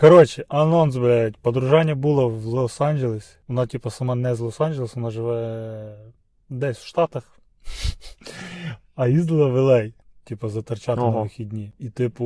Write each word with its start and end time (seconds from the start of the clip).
Коротше, 0.00 0.44
анонс, 0.48 0.96
блядь, 0.96 1.36
подружання 1.36 1.94
було 1.94 2.28
в 2.28 2.46
Лос-Анджелесі. 2.46 3.36
Вона, 3.48 3.66
типу, 3.66 3.90
сама 3.90 4.14
не 4.14 4.34
з 4.34 4.40
Лос-Анджелесу, 4.40 4.94
вона 4.94 5.10
живе 5.10 5.96
десь 6.48 6.78
в 6.78 6.86
Штатах. 6.86 7.38
А 8.94 9.08
їздила 9.08 9.46
в 9.46 9.56
Елей, 9.56 9.94
типу, 10.24 10.48
затерчати 10.48 11.00
на 11.00 11.08
вихідні. 11.08 11.72
І, 11.78 11.88
типу, 11.88 12.24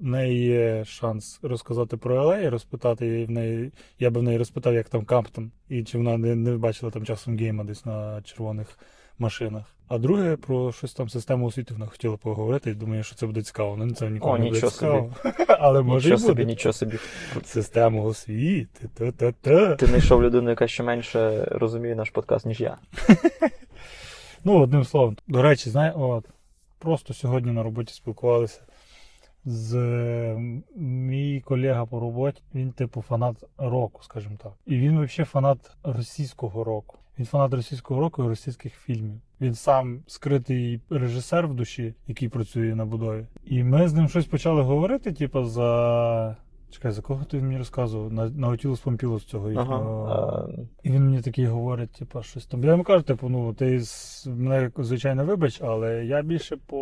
в 0.00 0.06
неї 0.06 0.46
є 0.46 0.84
шанс 0.84 1.38
розказати 1.42 1.96
про 1.96 2.16
Елей, 2.16 2.48
розпитати 2.48 3.06
її 3.06 3.24
в 3.24 3.30
неї. 3.30 3.72
Я 3.98 4.10
би 4.10 4.20
в 4.20 4.22
неї 4.22 4.38
розпитав, 4.38 4.74
як 4.74 4.88
там 4.88 5.04
Камптон, 5.04 5.50
і 5.68 5.84
чи 5.84 5.98
вона 5.98 6.18
не, 6.18 6.34
не 6.34 6.56
бачила 6.56 6.92
там 6.92 7.06
часом 7.06 7.36
гейма 7.36 7.64
десь 7.64 7.84
на 7.84 8.22
червоних 8.22 8.78
машинах. 9.18 9.64
А 9.88 9.98
друге 9.98 10.36
про 10.36 10.72
щось 10.72 10.94
там 10.94 11.08
систему 11.08 11.46
освіти 11.46 11.74
вона 11.74 11.86
хотіла 11.86 12.16
поговорити, 12.16 12.70
і 12.70 12.74
думаю, 12.74 13.02
що 13.02 13.14
це 13.14 13.26
буде 13.26 13.42
цікаво. 13.42 13.76
Ну, 13.76 13.90
це 13.90 14.10
нікому 14.10 14.34
О, 14.34 14.38
не 14.38 14.44
буде 14.44 14.70
цікаво. 14.70 15.14
Але 15.48 15.82
може 15.82 16.08
Нічого 16.08 16.24
і 16.24 16.26
собі, 16.26 16.46
нічого 16.46 16.72
собі. 16.72 16.98
Систему 17.44 18.04
освіти. 18.04 18.88
Та-та-та. 18.94 19.74
Ти 19.74 19.86
знайшов 19.86 20.22
людину, 20.22 20.50
яка 20.50 20.68
ще 20.68 20.82
менше 20.82 21.44
розуміє 21.50 21.94
наш 21.94 22.10
подкаст, 22.10 22.46
ніж 22.46 22.60
я. 22.60 22.78
Ну, 24.44 24.58
одним 24.60 24.84
словом. 24.84 25.16
До 25.28 25.42
речі, 25.42 25.70
знає, 25.70 25.92
от, 25.96 26.24
просто 26.78 27.14
сьогодні 27.14 27.52
на 27.52 27.62
роботі 27.62 27.94
спілкувалися 27.94 28.60
з 29.44 29.76
мій 30.76 31.40
колега 31.40 31.86
по 31.86 32.00
роботі. 32.00 32.42
Він, 32.54 32.72
типу, 32.72 33.02
фанат 33.02 33.36
року, 33.58 34.00
скажімо 34.04 34.36
так. 34.42 34.52
І 34.66 34.76
він 34.76 35.04
взагалі 35.04 35.28
фанат 35.30 35.58
російського 35.82 36.64
року. 36.64 36.98
Він 37.18 37.26
фанат 37.26 37.54
російського 37.54 38.00
року 38.00 38.24
і 38.24 38.28
російських 38.28 38.74
фільмів. 38.74 39.20
Він 39.40 39.54
сам 39.54 40.00
скритий 40.06 40.80
режисер 40.90 41.46
в 41.48 41.54
душі, 41.54 41.94
який 42.08 42.28
працює 42.28 42.74
на 42.74 42.84
будові. 42.84 43.26
І 43.44 43.62
ми 43.64 43.88
з 43.88 43.94
ним 43.94 44.08
щось 44.08 44.26
почали 44.26 44.62
говорити, 44.62 45.12
типу, 45.12 45.44
за. 45.44 46.36
Чекай, 46.70 46.92
за 46.92 47.02
кого 47.02 47.24
ти 47.24 47.40
мені 47.40 47.58
розказував? 47.58 48.12
На, 48.12 48.28
на 48.30 48.48
Отілус 48.48 48.80
Помпілус 48.80 49.24
цього 49.24 49.48
їхнього. 49.50 50.06
Ага. 50.10 50.48
І 50.82 50.90
він 50.90 51.04
мені 51.04 51.20
такий 51.22 51.46
говорить, 51.46 51.90
типу, 51.92 52.22
щось 52.22 52.46
там. 52.46 52.64
Я 52.64 52.70
йому 52.70 52.82
кажу, 52.84 53.02
типу, 53.04 53.28
ну 53.28 53.54
ти 53.54 53.80
з- 53.80 54.26
мене 54.26 54.70
звичайно 54.78 55.24
вибач, 55.24 55.60
але 55.62 56.04
я 56.04 56.22
більше 56.22 56.56
по 56.56 56.76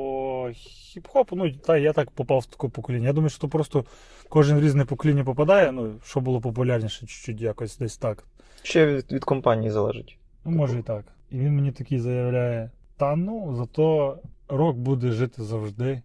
хіп-хопу. 0.49 1.33
Ну, 1.37 1.53
та 1.53 1.77
я 1.77 1.93
так 1.93 2.11
попав 2.11 2.39
в 2.39 2.47
таке 2.47 2.69
покоління. 2.69 3.07
Я 3.07 3.13
думаю, 3.13 3.31
що 3.31 3.39
то 3.41 3.49
просто 3.49 3.85
кожен 4.29 4.59
в 4.59 4.63
різне 4.63 4.85
покоління 4.85 5.25
попадає. 5.25 5.73
Ну, 5.73 5.93
що 6.05 6.21
було 6.21 6.41
популярніше, 6.41 7.01
чуть-чуть 7.01 7.41
якось 7.41 7.79
десь 7.79 7.97
так. 7.97 8.25
Ще 8.63 8.87
від, 8.87 9.13
від 9.13 9.25
компанії 9.25 9.71
залежить. 9.71 10.19
Ну, 10.51 10.57
може 10.57 10.79
і 10.79 10.83
так. 10.83 11.05
І 11.31 11.39
він 11.39 11.55
мені 11.55 11.73
такий 11.73 11.99
заявляє: 11.99 12.71
та 12.97 13.17
ну, 13.17 13.55
зато 13.57 14.19
рок 14.49 14.77
буде 14.77 15.13
жити 15.13 15.43
завжди. 15.43 16.03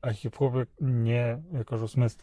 А 0.00 0.08
хіп-хоп 0.08 0.58
як 0.58 0.68
ні, 0.80 1.36
я 1.52 1.64
кажу, 1.68 1.84
в 1.84 1.90
смислі. 1.90 2.20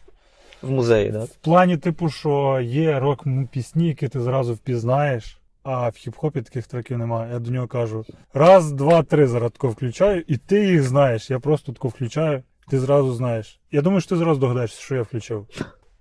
В 0.62 0.70
музеї, 0.70 1.12
так? 1.12 1.24
В 1.24 1.36
плані, 1.36 1.76
типу, 1.76 2.08
що 2.08 2.60
є 2.60 3.00
рок-пісні, 3.00 3.88
які 3.88 4.08
ти 4.08 4.20
зразу 4.20 4.54
впізнаєш, 4.54 5.40
а 5.62 5.88
в 5.88 5.92
хіп-хопі 5.92 6.42
таких 6.42 6.66
треків 6.66 6.98
немає. 6.98 7.32
Я 7.32 7.38
до 7.38 7.50
нього 7.50 7.66
кажу: 7.66 8.04
раз, 8.34 8.72
два, 8.72 9.02
три 9.02 9.26
зараз 9.26 9.50
тако 9.50 9.68
включаю, 9.68 10.24
і 10.26 10.36
ти 10.36 10.66
їх 10.66 10.82
знаєш. 10.82 11.30
Я 11.30 11.38
просто 11.38 11.72
тако 11.72 11.88
включаю, 11.88 12.42
ти 12.68 12.78
зразу 12.78 13.12
знаєш. 13.12 13.60
Я 13.72 13.82
думаю, 13.82 14.00
що 14.00 14.08
ти 14.08 14.16
зразу 14.16 14.40
догадаєшся, 14.40 14.80
що 14.80 14.94
я 14.94 15.02
включив. 15.02 15.46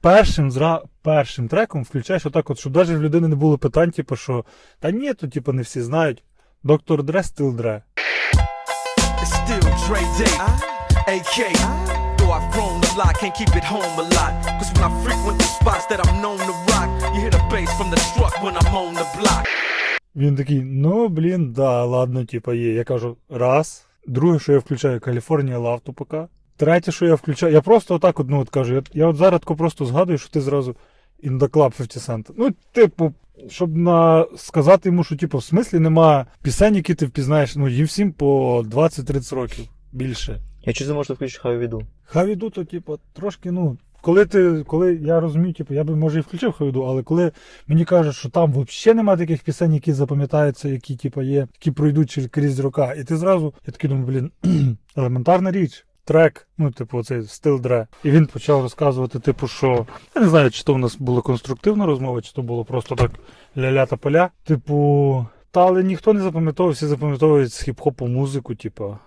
Першим, 0.05 0.51
зра... 0.51 0.81
першим 1.01 1.47
треком 1.47 1.83
включаєш 1.83 2.25
отак, 2.25 2.49
от, 2.49 2.59
щоб 2.59 2.75
навіть 2.75 2.89
в 2.89 3.01
людини 3.01 3.27
не 3.27 3.35
було 3.35 3.57
питань, 3.57 3.91
типу, 3.91 4.15
що 4.15 4.45
та 4.79 4.91
ні, 4.91 5.13
то 5.13 5.27
типу, 5.27 5.53
не 5.53 5.61
всі 5.61 5.81
знають. 5.81 6.23
Доктор 6.63 7.03
Дре, 7.03 7.23
стил 7.23 7.55
Дре. 7.55 7.83
Він 20.15 20.35
такий, 20.35 20.61
ну 20.61 21.07
блін, 21.07 21.53
да, 21.53 21.83
ладно, 21.85 22.25
типа 22.25 22.53
є. 22.53 22.73
Я 22.73 22.83
кажу, 22.83 23.17
раз. 23.29 23.87
Друге, 24.07 24.39
що 24.39 24.51
я 24.53 24.59
включаю 24.59 24.99
Каліфорнія 24.99 25.57
Лав 25.57 25.79
тупака. 25.79 26.27
Третє, 26.57 26.91
що 26.91 27.05
я 27.05 27.15
включаю. 27.15 27.53
Я 27.53 27.61
просто 27.61 27.95
отак 27.95 28.19
от, 28.19 28.29
ну, 28.29 28.39
от 28.39 28.49
кажу, 28.49 28.73
я, 28.73 28.83
я 28.93 29.07
от 29.07 29.15
зараз 29.15 29.41
просто 29.41 29.85
згадую, 29.85 30.17
що 30.17 30.29
ти 30.29 30.41
зразу 30.41 30.75
in 31.23 31.39
the 31.39 31.49
club 31.49 31.77
50 31.77 32.09
Cent. 32.09 32.33
Ну, 32.37 32.49
типу, 32.71 33.13
щоб 33.49 33.77
на... 33.77 34.25
сказати 34.37 34.89
йому, 34.89 35.03
що 35.03 35.15
типу, 35.15 35.37
в 35.37 35.43
смислі 35.43 35.79
нема 35.79 36.25
пісень, 36.41 36.75
які 36.75 36.95
ти 36.95 37.05
впізнаєш, 37.05 37.55
ну, 37.55 37.69
їм 37.69 37.85
всім 37.85 38.11
по 38.11 38.59
20-30 38.61 39.35
років 39.35 39.65
більше. 39.91 40.41
Я 40.65 40.73
чуть 40.73 40.89
можу 40.89 41.13
включити 41.13 41.39
хай 41.41 41.57
віду. 41.57 41.81
Хавіду, 42.03 42.49
то, 42.49 42.65
типу, 42.65 42.99
трошки, 43.13 43.51
ну. 43.51 43.77
Коли 44.01 44.25
ти, 44.25 44.63
коли 44.67 44.95
я 44.95 45.19
розумію, 45.19 45.53
типу, 45.53 45.73
я 45.73 45.83
би 45.83 45.95
може 45.95 46.19
і 46.19 46.21
включив 46.21 46.51
Хавіду, 46.51 46.81
але 46.81 47.03
коли 47.03 47.31
мені 47.67 47.85
кажуть, 47.85 48.15
що 48.15 48.29
там 48.29 48.51
взагалі 48.51 48.97
немає 48.97 49.19
таких 49.19 49.43
пісень, 49.43 49.73
які 49.73 49.93
запам'ятаються, 49.93 50.69
які, 50.69 50.95
типу, 50.95 51.21
є, 51.21 51.47
які 51.53 51.71
пройдуть 51.71 52.11
через 52.11 52.29
крізь 52.29 52.59
рока. 52.59 52.93
І 52.93 53.03
ти 53.03 53.17
зразу, 53.17 53.53
я 53.67 53.73
такий 53.73 53.89
думаю, 53.89 54.07
блін, 54.07 54.77
елементарна 54.95 55.51
річ. 55.51 55.85
Трек, 56.05 56.47
ну, 56.57 56.71
типу, 56.71 57.03
цей 57.03 57.23
стил 57.23 57.61
дре. 57.61 57.87
І 58.03 58.11
він 58.11 58.25
почав 58.25 58.61
розказувати, 58.61 59.19
типу, 59.19 59.47
що 59.47 59.85
я 60.15 60.21
не 60.21 60.27
знаю, 60.27 60.51
чи 60.51 60.63
то 60.63 60.73
в 60.73 60.77
нас 60.77 60.95
була 60.95 61.21
конструктивна 61.21 61.85
розмова, 61.85 62.21
чи 62.21 62.33
то 62.33 62.41
було 62.41 62.65
просто 62.65 62.95
так 62.95 63.11
ля-ля 63.57 63.87
та 63.87 63.97
поля. 63.97 64.29
Типу, 64.43 65.25
та 65.51 65.67
але 65.67 65.83
ніхто 65.83 66.13
не 66.13 66.21
запам'ятовував, 66.21 66.73
всі 66.73 66.87
запам'ятовують 66.87 67.53
з 67.53 67.67
хіп-хопу 67.67 68.07
музику, 68.07 68.55
типу. 68.55 68.97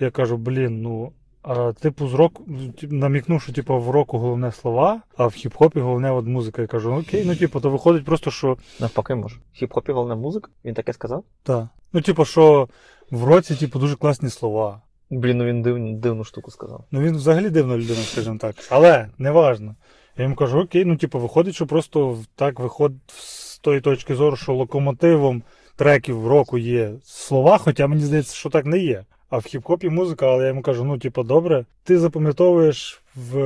Я 0.00 0.10
кажу, 0.10 0.36
блін, 0.36 0.82
ну. 0.82 1.12
А, 1.42 1.72
типу, 1.72 2.08
з 2.08 2.14
року 2.14 2.44
намікнув, 2.82 3.42
що 3.42 3.52
типу, 3.52 3.78
в 3.78 3.90
року 3.90 4.18
головне 4.18 4.52
слова, 4.52 5.00
а 5.16 5.26
в 5.26 5.32
хіп-хопі 5.32 5.80
головне 5.80 6.10
от 6.10 6.26
музика. 6.26 6.62
Я 6.62 6.68
кажу, 6.68 6.92
окей, 6.92 7.24
ну 7.24 7.36
типу, 7.36 7.60
то 7.60 7.70
виходить 7.70 8.04
просто, 8.04 8.30
що 8.30 8.56
Навпаки, 8.80 9.14
може. 9.14 9.36
В 9.52 9.62
хіп-хопі 9.62 9.92
головна 9.92 10.14
музика? 10.14 10.50
Він 10.64 10.74
таке 10.74 10.92
сказав? 10.92 11.24
та. 11.42 11.68
Ну, 11.92 12.00
типу, 12.00 12.24
що 12.24 12.68
в 13.10 13.24
році, 13.24 13.54
типу, 13.54 13.78
дуже 13.78 13.96
класні 13.96 14.30
слова. 14.30 14.80
Блін, 15.10 15.38
ну 15.38 15.44
він 15.44 15.62
дивну, 15.62 15.92
дивну 15.94 16.24
штуку 16.24 16.50
сказав. 16.50 16.84
Ну 16.90 17.00
він 17.00 17.16
взагалі 17.16 17.50
дивна 17.50 17.76
людина, 17.76 18.00
скажімо 18.02 18.38
так. 18.40 18.54
Але 18.70 19.08
неважно. 19.18 19.74
Я 20.16 20.22
йому 20.22 20.36
кажу, 20.36 20.60
окей, 20.60 20.84
ну 20.84 20.96
типу, 20.96 21.18
виходить, 21.18 21.54
що 21.54 21.66
просто 21.66 22.18
так 22.34 22.60
виходить 22.60 23.10
з 23.16 23.58
тої 23.58 23.80
точки 23.80 24.14
зору, 24.14 24.36
що 24.36 24.54
локомотивом 24.54 25.42
треків 25.76 26.26
року 26.26 26.58
є 26.58 26.92
слова, 27.04 27.58
хоча 27.58 27.86
мені 27.86 28.02
здається, 28.04 28.36
що 28.36 28.50
так 28.50 28.66
не 28.66 28.78
є. 28.78 29.04
А 29.30 29.38
в 29.38 29.42
хіп-хопі 29.42 29.90
музика, 29.90 30.26
але 30.26 30.42
я 30.42 30.48
йому 30.48 30.62
кажу, 30.62 30.84
ну 30.84 30.98
типу, 30.98 31.22
добре, 31.22 31.64
ти 31.84 31.98
запам'ятовуєш 31.98 33.02
в 33.14 33.38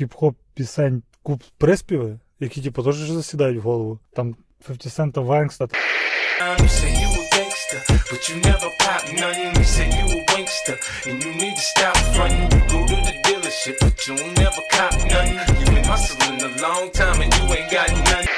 хіп-хоп 0.00 0.34
пісень 0.54 1.02
куп 1.22 1.42
приспіви, 1.58 2.18
які 2.40 2.62
типу 2.62 2.82
теж 2.82 2.96
засідають 2.96 3.58
в 3.58 3.62
голову. 3.62 3.98
Там 4.12 4.36
50 4.66 4.98
Cent 4.98 5.24
Вангста. 5.24 5.68
But 8.10 8.28
you 8.28 8.36
never 8.40 8.70
pop 8.80 9.02
nothing. 9.12 9.54
You 9.56 9.64
say 9.64 9.88
you 9.98 10.27
a 10.58 10.72
wankster, 10.72 11.10
and 11.10 11.24
you 11.24 11.34
need 11.34 11.56
to 11.56 11.62
stop 11.62 11.96
fronting. 12.14 12.50
You 12.52 12.60
go 12.68 12.86
to 12.86 12.96
the 13.08 13.14
dealership, 13.24 13.76
but 13.80 14.06
you 14.06 14.16
don't 14.16 14.38
never 14.38 14.62
cop 14.70 14.92
nothing. 14.92 15.60
You 15.60 15.66
been 15.66 15.84
hustling 15.84 16.42
a 16.42 16.62
long 16.62 16.90
time, 16.90 17.20
and 17.22 17.34
you 17.34 17.54
ain't 17.56 17.70
got 17.70 17.90
nothing. 17.90 18.28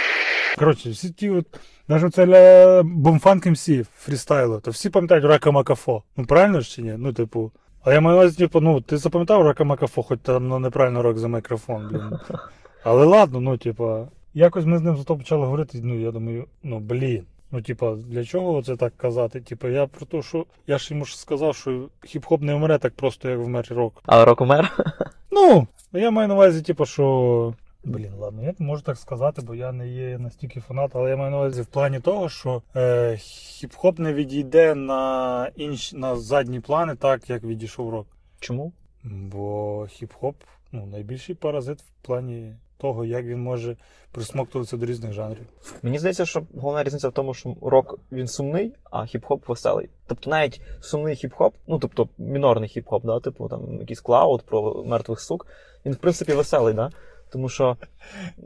Коротше, 0.58 0.90
всі 0.90 1.10
ті 1.10 1.30
от, 1.30 1.46
навіть 1.88 2.14
це 2.14 2.26
для 2.26 2.82
бомфанк 2.82 3.46
МС 3.46 3.70
фрістайлу, 3.98 4.60
то 4.60 4.70
всі 4.70 4.90
пам'ятають 4.90 5.24
Рака 5.24 5.50
Макафо. 5.50 6.02
Ну 6.16 6.24
правильно 6.24 6.60
ж 6.60 6.70
чи 6.70 6.82
ні? 6.82 6.94
Ну, 6.98 7.12
типу. 7.12 7.52
А 7.84 7.92
я 7.92 8.00
маю 8.00 8.16
на 8.16 8.22
увазі, 8.22 8.38
типу, 8.38 8.60
ну, 8.60 8.80
ти 8.80 8.96
запам'ятав 8.96 9.42
Рака 9.42 9.64
Макафо, 9.64 10.02
хоч 10.02 10.18
там 10.22 10.48
ну, 10.48 10.58
неправильно 10.58 11.02
рок 11.02 11.18
за 11.18 11.28
мікрофон, 11.28 11.88
блін. 11.90 12.18
Але 12.84 13.06
ладно, 13.06 13.40
ну, 13.40 13.56
типу, 13.56 14.08
якось 14.34 14.64
ми 14.64 14.78
з 14.78 14.82
ним 14.82 14.96
зато 14.96 15.16
почали 15.16 15.44
говорити, 15.44 15.80
ну, 15.82 16.00
я 16.00 16.10
думаю, 16.10 16.46
ну, 16.62 16.78
блін. 16.78 17.26
Ну, 17.52 17.62
типа, 17.62 17.94
для 17.94 18.24
чого 18.24 18.62
це 18.62 18.76
так 18.76 18.96
казати? 18.96 19.40
Типа, 19.40 19.68
я 19.68 19.86
про 19.86 20.06
те, 20.06 20.22
що 20.22 20.46
я 20.66 20.78
ж 20.78 20.94
йому 20.94 21.04
ж 21.04 21.18
сказав, 21.18 21.56
що 21.56 21.88
хіп-хоп 22.02 22.42
не 22.42 22.54
вмре 22.54 22.78
так 22.78 22.94
просто, 22.94 23.30
як 23.30 23.38
вмер 23.38 23.66
рок. 23.70 24.02
А 24.06 24.24
рок 24.24 24.40
умер? 24.40 24.76
Ну, 25.32 25.66
я 25.92 26.10
маю 26.10 26.28
на 26.28 26.34
увазі, 26.34 26.62
типу, 26.62 26.86
що. 26.86 27.54
Блін, 27.84 28.12
ладно, 28.18 28.42
я 28.42 28.54
можу 28.58 28.82
так 28.82 28.96
сказати, 28.96 29.42
бо 29.42 29.54
я 29.54 29.72
не 29.72 29.88
є 29.88 30.18
настільки 30.18 30.60
фанат, 30.60 30.90
але 30.94 31.10
я 31.10 31.16
маю 31.16 31.30
на 31.30 31.36
увазі 31.36 31.62
в 31.62 31.66
плані 31.66 32.00
того, 32.00 32.28
що 32.28 32.62
е, 32.76 32.80
хіп-хоп 33.12 34.00
не 34.00 34.14
відійде 34.14 34.74
на 34.74 35.50
інші 35.56 35.96
на 35.96 36.16
задні 36.16 36.60
плани, 36.60 36.94
так 36.94 37.30
як 37.30 37.44
відійшов 37.44 37.90
рок. 37.90 38.06
Чому? 38.40 38.72
Бо 39.04 39.80
хіп-хоп 39.82 40.34
ну, 40.72 40.86
найбільший 40.86 41.34
паразит 41.34 41.80
в 41.80 42.06
плані 42.06 42.54
того, 42.80 43.04
як 43.04 43.24
він 43.24 43.42
може 43.42 43.76
присмоктуватися 44.12 44.76
до 44.76 44.86
різних 44.86 45.12
жанрів. 45.12 45.46
Мені 45.82 45.98
здається, 45.98 46.26
що 46.26 46.42
головна 46.56 46.84
різниця 46.84 47.08
в 47.08 47.12
тому, 47.12 47.34
що 47.34 47.56
рок 47.62 48.00
він 48.12 48.26
сумний, 48.26 48.72
а 48.90 49.02
хіп-хоп 49.02 49.40
веселий. 49.46 49.88
Тобто 50.06 50.30
навіть 50.30 50.60
сумний 50.80 51.14
хіп-хоп, 51.14 51.52
ну 51.66 51.78
тобто 51.78 52.08
мінорний 52.18 52.68
хіп-хоп, 52.76 53.00
да, 53.04 53.20
типу 53.20 53.48
там 53.48 53.80
якийсь 53.80 54.00
cloud 54.00 54.42
про 54.42 54.84
мертвих 54.84 55.20
сук, 55.20 55.46
він 55.86 55.92
в 55.92 55.96
принципі 55.96 56.32
веселий, 56.32 56.74
да? 56.74 56.90
Тому 57.32 57.48
що 57.48 57.76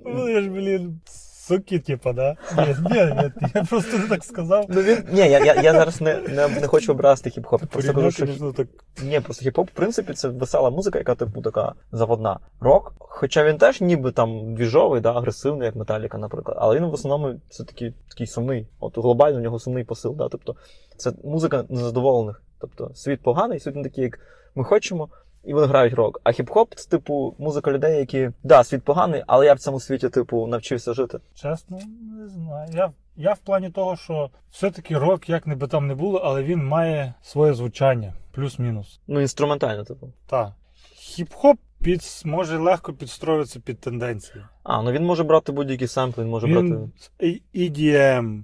Ну, 0.04 0.28
я 0.28 0.40
ж, 0.40 0.50
блін, 0.50 1.00
суки, 1.46 1.78
типа, 1.78 2.12
да? 2.12 2.36
Ні, 2.58 2.76
ні, 2.90 3.04
ні, 3.04 3.50
я 3.54 3.64
просто 3.64 3.98
не 3.98 4.08
так 4.08 4.24
сказав. 4.24 4.66
Ну 4.68 4.82
він. 4.82 5.04
Ні, 5.12 5.18
я, 5.18 5.44
я, 5.44 5.54
я 5.54 5.72
зараз 5.72 6.00
не, 6.00 6.18
не, 6.28 6.48
не 6.48 6.66
хочу 6.66 6.92
образити 6.92 7.30
хіп-хоп. 7.30 7.60
Я 7.60 7.66
Просто 7.66 7.94
кажу, 7.94 8.10
що 8.10 8.26
ну, 8.40 8.52
так. 8.52 8.66
ні, 9.02 9.20
просто 9.20 9.50
хіп-хоп, 9.50 9.64
в 9.64 9.70
принципі, 9.70 10.12
це 10.12 10.28
весела 10.28 10.70
музика, 10.70 10.98
яка 10.98 11.14
типу 11.14 11.42
така 11.42 11.72
заводна. 11.92 12.38
Рок. 12.60 12.92
Хоча 12.98 13.44
він 13.44 13.58
теж 13.58 13.80
ніби 13.80 14.12
там 14.12 14.54
двіжовий, 14.54 15.00
да, 15.00 15.12
агресивний, 15.12 15.66
як 15.66 15.76
Металіка, 15.76 16.18
наприклад. 16.18 16.56
Але 16.60 16.76
він 16.76 16.84
в 16.84 16.92
основному 16.92 17.40
це 17.50 17.64
такий, 17.64 17.94
такий 18.08 18.26
сумний. 18.26 18.68
От 18.80 18.98
глобально 18.98 19.38
у 19.38 19.42
нього 19.42 19.58
сумний 19.58 19.84
посил. 19.84 20.16
Да? 20.16 20.28
Тобто 20.28 20.56
це 20.96 21.12
музика 21.24 21.64
незадоволених. 21.68 22.42
Тобто 22.60 22.90
світ 22.94 23.22
поганий, 23.22 23.60
світ 23.60 23.76
не 23.76 23.82
такий, 23.82 24.04
як 24.04 24.18
ми 24.54 24.64
хочемо. 24.64 25.08
І 25.46 25.54
вони 25.54 25.66
грають 25.66 25.94
рок. 25.94 26.20
А 26.24 26.30
хіп-хоп 26.30 26.66
це, 26.76 26.90
типу, 26.90 27.34
музика 27.38 27.72
людей, 27.72 27.98
які 27.98 28.30
да, 28.42 28.64
світ 28.64 28.82
поганий, 28.82 29.22
але 29.26 29.46
я 29.46 29.54
в 29.54 29.58
цьому 29.58 29.80
світі, 29.80 30.08
типу, 30.08 30.46
навчився 30.46 30.94
жити. 30.94 31.18
Чесно, 31.34 31.78
не 32.18 32.28
знаю. 32.28 32.70
Я, 32.74 32.92
я 33.16 33.32
в 33.32 33.38
плані 33.38 33.70
того, 33.70 33.96
що 33.96 34.30
все-таки 34.50 34.98
рок, 34.98 35.28
як 35.28 35.46
не 35.46 35.54
би 35.54 35.66
там 35.66 35.86
не 35.86 35.94
було, 35.94 36.18
але 36.18 36.42
він 36.42 36.66
має 36.66 37.14
своє 37.22 37.54
звучання, 37.54 38.14
плюс-мінус. 38.32 39.00
Ну, 39.06 39.20
інструментально, 39.20 39.84
типу. 39.84 40.12
Так. 40.26 40.52
Хіп-хоп 40.96 41.56
під, 41.84 42.02
може 42.24 42.58
легко 42.58 42.92
підстроюватися 42.92 43.60
під 43.60 43.80
тенденції. 43.80 44.44
А, 44.62 44.82
ну 44.82 44.92
він 44.92 45.04
може 45.04 45.24
брати 45.24 45.52
будь-які 45.52 45.86
семпли, 45.86 46.24
він 46.24 46.30
може. 46.30 46.46
Він 46.46 46.92
і- 47.20 47.42
EDM, 47.54 48.42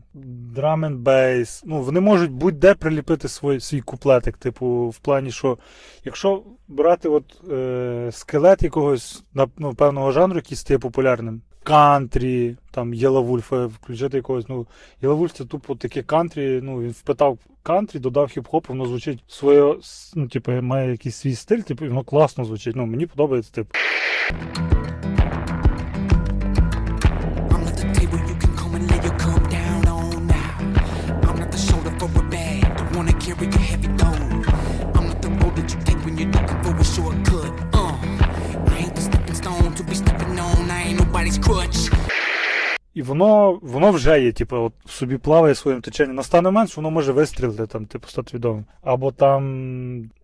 drum 0.57 0.87
and 0.87 1.03
bass, 1.03 1.63
ну 1.67 1.83
вони 1.83 2.01
можуть 2.01 2.31
будь-де 2.31 2.75
приліпити 2.75 3.29
свій, 3.29 3.61
свій 3.61 3.81
куплетик. 3.81 4.37
Типу, 4.37 4.89
в 4.89 4.99
плані, 4.99 5.31
що 5.31 5.59
якщо 6.05 6.43
брати 6.69 7.09
от, 7.09 7.25
е, 7.51 8.09
скелет 8.13 8.63
якогось 8.63 9.25
на- 9.35 9.49
ну, 9.59 9.75
певного 9.75 10.13
жанру, 10.13 10.37
який 10.39 10.57
стає 10.57 10.79
популярним, 10.79 11.43
кантрі, 11.71 12.57
там 12.71 12.95
Єлавульфа, 12.95 13.67
включити 13.67 14.17
якогось, 14.17 14.49
ну, 14.49 14.67
Єлавульф 15.03 15.33
це 15.33 15.45
тупо 15.45 15.75
таке 15.75 16.03
кантрі, 16.03 16.61
ну 16.63 16.81
він 16.83 16.91
впитав 16.91 17.39
кантрі, 17.63 17.99
додав 17.99 18.33
хіп-хоп, 18.37 18.69
воно 18.69 18.87
звучить 18.87 19.25
своє, 19.29 19.77
ну, 20.15 20.29
типу, 20.29 20.53
має 20.53 20.91
якийсь 20.91 21.17
свій 21.17 21.35
стиль, 21.35 21.61
типу, 21.61 21.87
воно 21.87 22.03
класно 22.03 22.45
звучить. 22.45 22.77
Ну, 22.77 22.87
мені 22.87 23.07
подобається, 23.07 23.53
типу. 23.53 23.71
І 43.01 43.03
воно, 43.03 43.59
воно 43.63 43.91
вже 43.91 44.23
є, 44.23 44.33
типу, 44.33 44.57
от 44.57 44.73
в 44.85 44.91
собі 44.91 45.19
плаває 45.19 45.55
своїм 45.55 45.81
теченням. 45.81 46.17
Настане 46.17 46.51
момент, 46.51 46.71
що 46.71 46.81
воно 46.81 46.91
може 46.91 47.13
вистрілити, 47.13 47.67
там, 47.67 47.87
типу, 47.87 48.09
стати 48.09 48.37
відомим. 48.37 48.65
Або 48.83 49.13
там. 49.13 49.43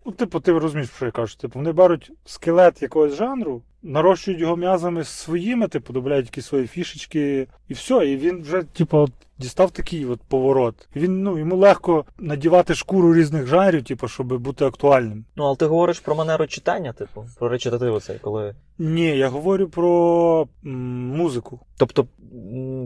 Ну, 0.05 0.11
типу, 0.11 0.39
ти 0.39 0.51
розумієш, 0.51 0.89
що 0.95 1.05
я 1.05 1.11
кажу. 1.11 1.37
Типу, 1.37 1.59
вони 1.59 1.71
беруть 1.71 2.11
скелет 2.25 2.81
якогось 2.81 3.15
жанру, 3.15 3.61
нарощують 3.83 4.39
його 4.39 4.55
м'язами 4.55 5.03
своїми, 5.03 5.67
типу, 5.67 5.93
додають 5.93 6.25
якісь 6.25 6.45
свої 6.45 6.67
фішечки, 6.67 7.47
і 7.67 7.73
все. 7.73 8.07
І 8.07 8.17
він 8.17 8.41
вже, 8.41 8.63
типу, 8.63 8.97
от, 8.97 9.11
дістав 9.37 9.71
такий 9.71 10.05
от 10.05 10.19
поворот. 10.27 10.87
Він, 10.95 11.23
ну, 11.23 11.37
йому 11.37 11.55
легко 11.55 12.05
надівати 12.19 12.75
шкуру 12.75 13.13
різних 13.13 13.47
жанрів, 13.47 13.83
типу, 13.83 14.07
щоб 14.07 14.37
бути 14.37 14.65
актуальним. 14.65 15.25
Ну, 15.35 15.43
але 15.43 15.55
ти 15.55 15.65
говориш 15.65 15.99
про 15.99 16.15
манеру 16.15 16.47
читання, 16.47 16.93
типу, 16.93 17.25
про 17.39 17.49
речитативу 17.49 17.99
цей, 17.99 18.19
коли. 18.19 18.55
Ні, 18.79 19.17
я 19.17 19.29
говорю 19.29 19.67
про 19.67 20.47
м, 20.65 20.71
музику. 21.17 21.59
Тобто 21.77 22.07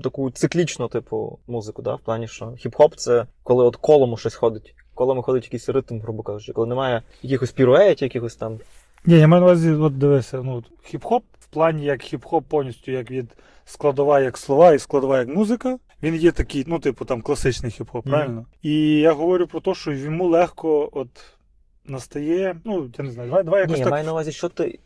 таку 0.04 0.32
циклічну, 0.32 0.88
типу, 0.88 1.40
музику, 1.48 1.82
да? 1.82 1.96
в 1.96 2.00
плані, 2.00 2.28
що 2.28 2.46
хіп-хоп 2.46 2.96
це 2.96 3.26
коли 3.44 3.64
от 3.64 3.76
колом 3.76 4.18
щось 4.18 4.36
ходить. 4.36 4.76
Колом 4.94 5.22
ходить 5.22 5.44
якийсь 5.44 5.70
ритм, 5.70 6.00
грубо 6.00 6.24
кажучи, 6.24 6.54
коли 6.54 6.68
немає 6.68 7.02
якихось 7.22 7.52
піруетів, 7.52 8.06
якихось 8.06 8.36
там. 8.36 8.60
Ні, 9.06 9.16
я 9.16 9.28
маю 9.28 9.42
на 9.42 9.48
увазі, 9.48 9.72
от 9.72 9.98
дивися, 9.98 10.42
ну, 10.44 10.64
хіп-хоп 10.94 11.22
в 11.40 11.48
плані 11.48 11.86
як 11.86 12.02
хіп-хоп 12.02 12.42
повністю 12.42 12.92
як 12.92 13.12
від 13.12 13.26
складова 13.66 14.20
як 14.20 14.38
слова 14.38 14.74
і 14.74 14.80
складова 14.80 15.20
як 15.20 15.28
музика. 15.28 15.78
Він 16.04 16.16
є 16.16 16.32
такий, 16.32 16.64
ну, 16.68 16.80
типу, 16.80 17.06
там 17.06 17.22
класичний 17.22 17.72
хіп-хоп, 17.72 18.02
правильно? 18.02 18.46
І 18.62 18.92
я 18.92 19.14
говорю 19.14 19.48
про 19.48 19.60
те, 19.60 19.74
що 19.74 19.92
йому 19.92 20.28
легко 20.28 20.90
от 20.94 21.10
настає. 21.86 22.56
Ну, 22.66 22.90
я 22.98 23.04
не 23.04 23.12
знаю, 23.12 23.30
давай, 23.30 23.44
давай 23.44 23.62
якось 23.62 23.78
Ні, 23.78 23.84
я 23.84 23.90
маю 23.90 24.06
на 24.06 24.12
увазі, 24.12 24.32
що 24.32 24.50
ти 24.50 24.80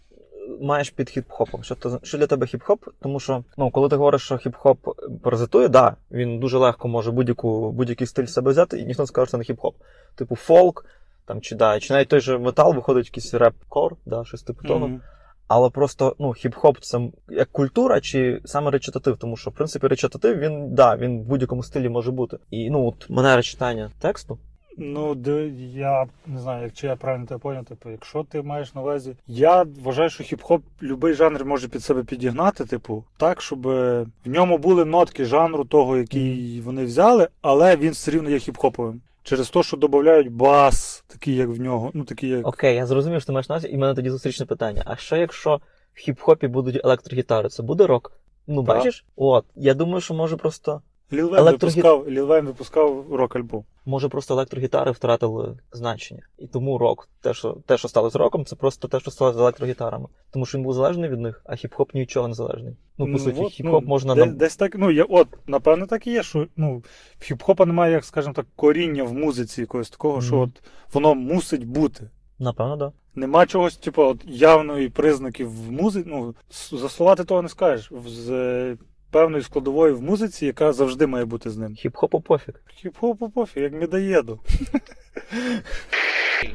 маєш 0.62 0.90
під 0.90 1.07
хіп-хопом. 1.18 1.63
Що, 1.63 1.75
ти, 1.75 1.90
що 2.04 2.18
для 2.18 2.28
тебе 2.28 2.46
хіп-хоп? 2.46 2.78
Тому 3.02 3.19
що, 3.19 3.44
ну, 3.57 3.72
коли 3.72 3.90
ти 3.90 3.96
говориш, 3.96 4.22
що 4.22 4.36
хіп-хоп 4.36 4.78
паразитує, 5.24 5.68
да, 5.68 5.96
він 6.12 6.40
дуже 6.40 6.57
легко 6.57 6.88
може 6.88 7.12
будь-яку, 7.12 7.72
будь-який 7.72 8.07
стиль 8.07 8.25
себе 8.25 8.52
взяти, 8.52 8.80
і 8.80 8.86
ніхто 8.86 9.04
не 9.04 9.07
скаже, 9.07 9.25
що 9.25 9.31
це 9.31 9.38
не 9.38 9.44
хіп-хоп. 9.44 9.74
Типу 10.16 10.36
фолк, 10.36 10.86
там, 11.25 11.42
чи, 11.42 11.56
да, 11.56 11.80
чи 11.80 11.94
навіть 11.94 12.07
той 12.07 12.19
же 12.19 12.38
метал 12.38 12.74
виходить 12.74 13.06
якийсь 13.06 13.34
реп-кор, 13.34 13.92
да, 14.06 14.25
щось 14.25 14.44
типу 14.44 14.68
того. 14.68 14.88
Мгм. 14.88 15.02
Але 15.48 15.69
просто 15.69 16.16
ну, 16.19 16.28
хіп-хоп 16.28 16.78
це 16.81 17.10
як 17.30 17.52
культура 17.52 18.02
чи 18.02 18.42
саме 18.46 18.72
речитатив, 18.72 19.18
тому 19.18 19.38
що 19.38 19.50
в 19.50 19.54
принципі 19.54 19.88
речитатив 19.88 20.38
він 20.38 20.74
да, 20.74 20.96
він 20.96 21.22
в 21.22 21.24
будь-якому 21.24 21.63
стилі 21.63 21.90
може 21.90 22.12
бути. 22.12 22.38
І 22.52 22.69
ну 22.69 22.88
от 22.88 23.10
манера 23.10 23.42
читання 23.42 23.92
тексту. 24.00 24.40
Ну, 24.77 25.16
де, 25.16 25.48
я 25.74 26.06
не 26.27 26.39
знаю, 26.39 26.63
як 26.63 26.74
чи 26.74 26.88
я 26.88 26.95
правильно 26.95 27.25
тебе 27.25 27.39
поняв. 27.39 27.66
Типу, 27.66 27.89
якщо 27.89 28.24
ти 28.24 28.42
маєш 28.42 28.75
на 28.75 28.81
увазі. 28.81 29.16
Я 29.27 29.66
вважаю, 29.83 30.10
що 30.10 30.24
хіп-хоп 30.24 30.62
будь-який 30.81 31.13
жанр 31.13 31.45
може 31.45 31.68
під 31.68 31.83
себе 31.83 32.04
підігнати, 32.04 32.66
типу, 32.66 33.04
так, 33.18 33.42
щоб 33.42 33.68
е, 33.68 34.06
в 34.25 34.30
ньому 34.30 34.57
були 34.57 34.86
нотки 34.86 35.25
жанру 35.25 35.66
того, 35.66 35.98
який 35.98 36.62
вони 36.62 36.86
взяли, 36.86 37.27
але 37.42 37.75
він 37.75 37.92
все 37.92 38.12
рівно 38.12 38.30
є 38.30 38.38
хіп-хоповим. 38.38 38.95
Через 39.24 39.50
те, 39.50 39.63
що 39.63 39.77
додають 39.77 40.31
бас, 40.31 41.04
такий, 41.07 41.36
як 41.36 41.50
в 41.50 41.60
нього. 41.62 41.92
Ну, 41.94 42.04
такий, 42.04 42.30
як. 42.30 42.48
Окей, 42.48 42.75
я 42.75 42.86
зрозумів, 42.86 43.21
що 43.21 43.28
ти 43.28 43.31
маєш 43.31 43.50
на 43.50 43.56
увазі, 43.56 43.68
і 43.68 43.75
в 43.75 43.80
мене 43.80 43.94
тоді 43.94 44.10
зустрічне 44.10 44.45
питання. 44.45 44.83
А 44.86 44.95
що 44.95 45.16
якщо 45.16 45.62
в 45.94 46.10
хіп-хопі 46.10 46.48
будуть 46.48 46.86
електрогітари, 46.86 47.50
це 47.50 47.63
буде 47.63 47.88
рок? 47.88 48.12
Ну, 48.48 48.63
Так. 48.63 48.78
бачиш? 48.78 49.06
От. 49.16 49.45
Я 49.56 49.74
думаю, 49.74 50.01
що 50.01 50.13
може 50.13 50.38
просто 50.38 50.81
Ліл 51.13 51.30
Вейн 51.30 51.40
Електрогіт- 51.48 51.75
випускав, 51.75 52.10
Ліл 52.10 52.25
випускав 52.28 53.13
рок-альбом. 53.13 53.66
може 53.86 54.10
просто 54.10 54.34
електрогітари 54.34 54.92
втратили 54.92 55.57
значення. 55.72 56.22
І 56.38 56.48
тому 56.48 56.78
рок, 56.78 57.10
те, 57.22 57.34
що 57.34 57.57
те, 57.66 57.78
що 57.78 57.88
стало 57.88 58.10
з 58.10 58.16
роком, 58.16 58.46
це 58.46 58.56
просто 58.56 58.88
те, 58.88 59.00
що 59.00 59.12
стало 59.12 59.34
з 59.34 59.38
електрогітарами. 59.38 60.07
Тому 60.31 60.46
що 60.46 60.57
він 60.57 60.63
був 60.63 60.74
залежний 60.74 61.10
від 61.10 61.19
них, 61.19 61.42
а 61.46 61.52
хіп-хоп 61.52 61.86
нічого 61.94 62.28
не 62.28 62.34
залежний. 62.34 62.75
Ну, 62.98 63.12
по 63.13 63.19
суті, 63.19 63.40
от, 63.42 63.46
хіп-хоп 63.54 63.81
ну, 63.81 63.88
можна 63.88 64.16
де- 64.16 64.25
нам. 64.25 64.38
десь 64.38 64.56
так. 64.56 64.75
Ну, 64.78 64.92
я, 64.92 65.04
от, 65.04 65.28
напевно, 65.48 65.86
так 65.88 66.07
і 66.07 66.12
є, 66.12 66.24
що 66.24 66.48
ну, 66.57 66.84
в 67.19 67.31
хіп-хопа 67.31 67.66
немає, 67.66 67.94
як 67.94 68.06
скажімо 68.06 68.34
так, 68.34 68.46
коріння 68.56 69.04
в 69.04 69.13
музиці 69.13 69.62
якогось 69.62 69.90
такого, 69.90 70.22
що 70.22 70.40
от 70.40 70.50
воно 70.94 71.16
мусить 71.16 71.66
бути. 71.68 72.10
Напевно, 72.40 72.78
так. 72.78 72.90
Да. 72.90 73.22
Нема 73.22 73.46
чогось, 73.46 73.78
типу, 73.78 74.04
от 74.04 74.18
явної 74.25 74.90
признаків 74.90 75.52
в 75.68 75.72
музиці. 75.72 76.10
Ну, 76.12 76.36
с- 76.52 76.75
за 76.75 76.90
слова 76.90 77.16
ти 77.16 77.24
того 77.24 77.42
не 77.42 77.50
скажеш. 77.50 77.92
З 78.07 78.78
певної 79.16 79.44
складової 79.44 79.94
в 79.94 80.02
музиці, 80.02 80.45
яка 80.45 80.74
завжди 80.74 81.07
має 81.07 81.26
бути 81.26 81.50
з 81.50 81.57
ним. 81.57 81.72
Хіп-хопу 81.72 82.22
пофіг. 82.22 82.56
Хіп-хопу 82.84 83.30
пофіг, 83.30 83.64
як 83.64 83.74
медоєду. 83.74 84.40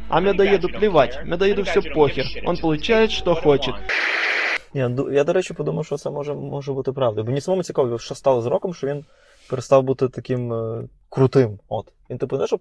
А 0.08 0.20
медоеду 0.20 0.68
плевать, 0.68 1.18
медоеду 1.26 1.62
все 1.62 1.80
похер, 1.80 2.26
он 2.46 2.56
получает, 2.56 3.10
что 3.10 3.34
хочет. 3.34 3.74
Ні, 4.74 4.82
ду- 4.82 5.12
я, 5.12 5.24
до 5.24 5.32
речі, 5.32 5.54
подумав, 5.54 5.86
що 5.86 5.96
це 5.96 6.10
може, 6.10 6.34
може 6.34 6.72
бути 6.72 6.92
правдою. 6.92 7.24
Бо 7.24 7.30
мені 7.30 7.40
самому 7.40 7.62
цікаво, 7.62 7.98
що 7.98 8.14
стало 8.14 8.42
з 8.42 8.46
роком, 8.46 8.74
що 8.74 8.86
він 8.86 9.04
перестав 9.50 9.82
бути 9.82 10.08
таким 10.08 10.52
е, 10.52 10.82
крутим. 11.08 11.58
От. 11.68 11.86
Він, 12.10 12.18
типу, 12.18 12.38
не 12.38 12.46
щоб 12.46 12.60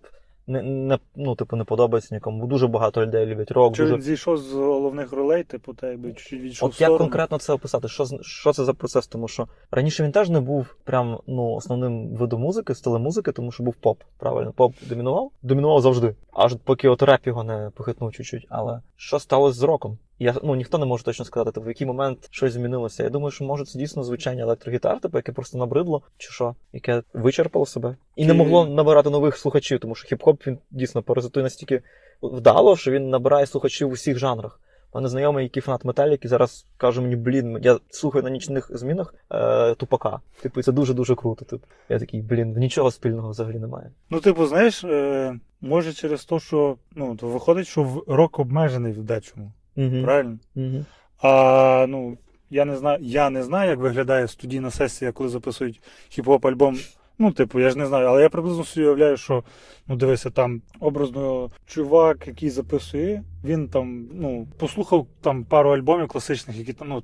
не, 0.50 0.62
не, 0.62 1.00
ну, 1.16 1.36
типу, 1.36 1.56
не 1.56 1.64
подобається 1.64 2.16
нікому. 2.16 2.42
Бо 2.42 2.48
Дуже 2.48 2.68
багато 2.68 3.02
людей 3.02 3.26
люблять 3.26 3.52
рок. 3.52 3.76
Чи 3.76 3.82
Дуже... 3.82 3.96
він 3.96 4.02
зійшов 4.02 4.38
з 4.38 4.54
головних 4.54 5.14
ролей, 5.14 5.44
типу, 5.44 5.74
та 5.74 5.88
якби 5.88 6.14
чуть-чуть 6.14 6.42
відійшов 6.42 6.70
в 6.70 6.72
От 6.72 6.82
як 6.82 6.88
сторону. 6.88 6.98
конкретно 6.98 7.38
це 7.38 7.54
описати? 7.54 7.88
Що, 7.88 8.06
що 8.22 8.54
це 8.54 8.64
за 8.66 8.74
процес? 8.74 9.08
Тому 9.08 9.28
що 9.28 9.48
раніше 9.72 10.04
він 10.04 10.12
теж 10.12 10.30
не 10.30 10.40
був 10.40 10.76
прям 10.84 11.20
ну, 11.28 11.52
основним 11.52 12.16
видом 12.16 12.42
музики, 12.42 12.76
стилем 12.76 13.02
музики, 13.02 13.32
тому 13.32 13.52
що 13.52 13.64
був 13.64 13.76
поп. 13.76 14.02
Правильно, 14.18 14.52
поп 14.52 14.74
домінував? 14.90 15.32
Домінував 15.42 15.82
завжди. 15.82 16.16
Аж 16.34 16.56
поки 16.64 16.90
от 16.90 17.04
реп 17.04 17.28
його 17.28 17.44
не 17.44 17.72
похитнув 17.76 18.12
чуть-чуть. 18.12 18.48
Але 18.50 18.82
що 18.96 19.20
сталося 19.20 19.60
з 19.60 19.64
роком? 19.64 19.98
Я, 20.20 20.36
ну, 20.44 20.56
ніхто 20.56 20.78
не 20.78 20.86
може 20.86 21.04
точно 21.04 21.26
сказати, 21.26 21.52
типу, 21.52 21.66
в 21.66 21.68
який 21.68 21.88
момент 21.88 22.28
щось 22.32 22.54
змінилося. 22.54 23.04
Я 23.04 23.10
думаю, 23.10 23.32
що 23.32 23.44
може 23.46 23.66
це 23.66 23.80
дійсно 23.80 24.04
звучання 24.04 24.44
електрогітар, 24.44 25.00
типу, 25.00 25.18
яке 25.18 25.32
просто 25.32 25.58
набридло, 25.58 26.02
чи 26.18 26.32
що, 26.32 26.56
яке 26.74 27.04
вичерпало 27.14 27.66
себе. 27.66 27.96
І 28.16 28.26
не 28.26 28.34
могло 28.34 28.66
набирати 28.66 29.10
нових 29.10 29.38
слухачів, 29.38 29.80
тому 29.80 29.96
що 29.96 30.16
хіп-хоп 30.16 30.48
він 30.48 30.58
дійсно 30.72 31.02
паразитує 31.04 31.44
настільки 31.44 31.82
вдало, 32.22 32.76
що 32.78 32.92
він 32.92 33.10
набирає 33.10 33.46
слухачів 33.46 33.88
у 33.88 33.92
всіх 33.92 34.18
жанрах. 34.18 34.60
У 34.92 34.98
мене 34.98 35.10
знайомий, 35.10 35.44
який 35.44 35.62
фанат 35.62 35.86
Металіки, 35.86 36.28
зараз 36.28 36.66
каже 36.78 37.02
мені, 37.02 37.16
блін, 37.16 37.60
я 37.62 37.80
слухаю 37.90 38.24
на 38.24 38.30
нічних 38.30 38.72
змінах 38.78 39.16
е, 39.32 39.76
тупака. 39.76 40.20
Типу, 40.42 40.62
це 40.62 40.72
дуже-дуже 40.72 41.16
круто. 41.16 41.46
Типу. 41.46 41.68
Я 41.90 42.00
такий, 42.00 42.22
блін, 42.22 42.54
нічого 42.58 42.92
спільного 42.92 43.30
взагалі 43.30 43.60
немає. 43.60 43.92
Ну, 44.10 44.20
типу, 44.20 44.46
знаєш, 44.46 44.84
е, 44.84 45.40
може 45.62 45.94
через 45.94 46.26
те, 46.26 46.40
що 46.40 46.76
ну, 46.96 47.16
то 47.16 47.28
виходить, 47.28 47.68
що 47.68 47.84
в- 47.84 48.04
рок 48.08 48.40
обмежений 48.40 48.94
в 48.94 49.04
дечому. 49.04 49.52
Угу. 49.80 50.04
Правильно? 50.04 50.40
Угу. 50.56 50.86
А 51.22 51.86
ну, 51.90 52.18
я 52.50 52.66
не 52.66 52.78
знаю, 52.78 53.00
я 53.02 53.30
не 53.30 53.44
знаю, 53.44 53.70
як 53.70 53.80
виглядає 53.80 54.28
студійна 54.28 54.72
сесія, 54.72 55.12
коли 55.12 55.30
записують 55.30 55.82
хіп-хоп 56.12 56.48
альбом. 56.48 56.78
Ну, 57.22 57.32
типу, 57.32 57.60
я 57.60 57.70
ж 57.70 57.78
не 57.78 57.86
знаю, 57.86 58.08
але 58.08 58.22
я 58.22 58.30
приблизно 58.30 58.64
собі 58.64 58.86
уявляю, 58.86 59.18
що 59.18 59.44
ну 59.88 59.96
дивися, 59.96 60.30
там 60.30 60.62
образно 60.80 61.50
чувак, 61.66 62.28
який 62.28 62.50
записує, 62.50 63.24
він 63.44 63.68
там 63.68 64.10
ну 64.14 64.48
послухав 64.58 65.08
там 65.22 65.44
пару 65.44 65.70
альбомів 65.70 66.08
класичних, 66.08 66.58
які 66.58 66.74
там 66.74 66.88
ну 66.90 67.04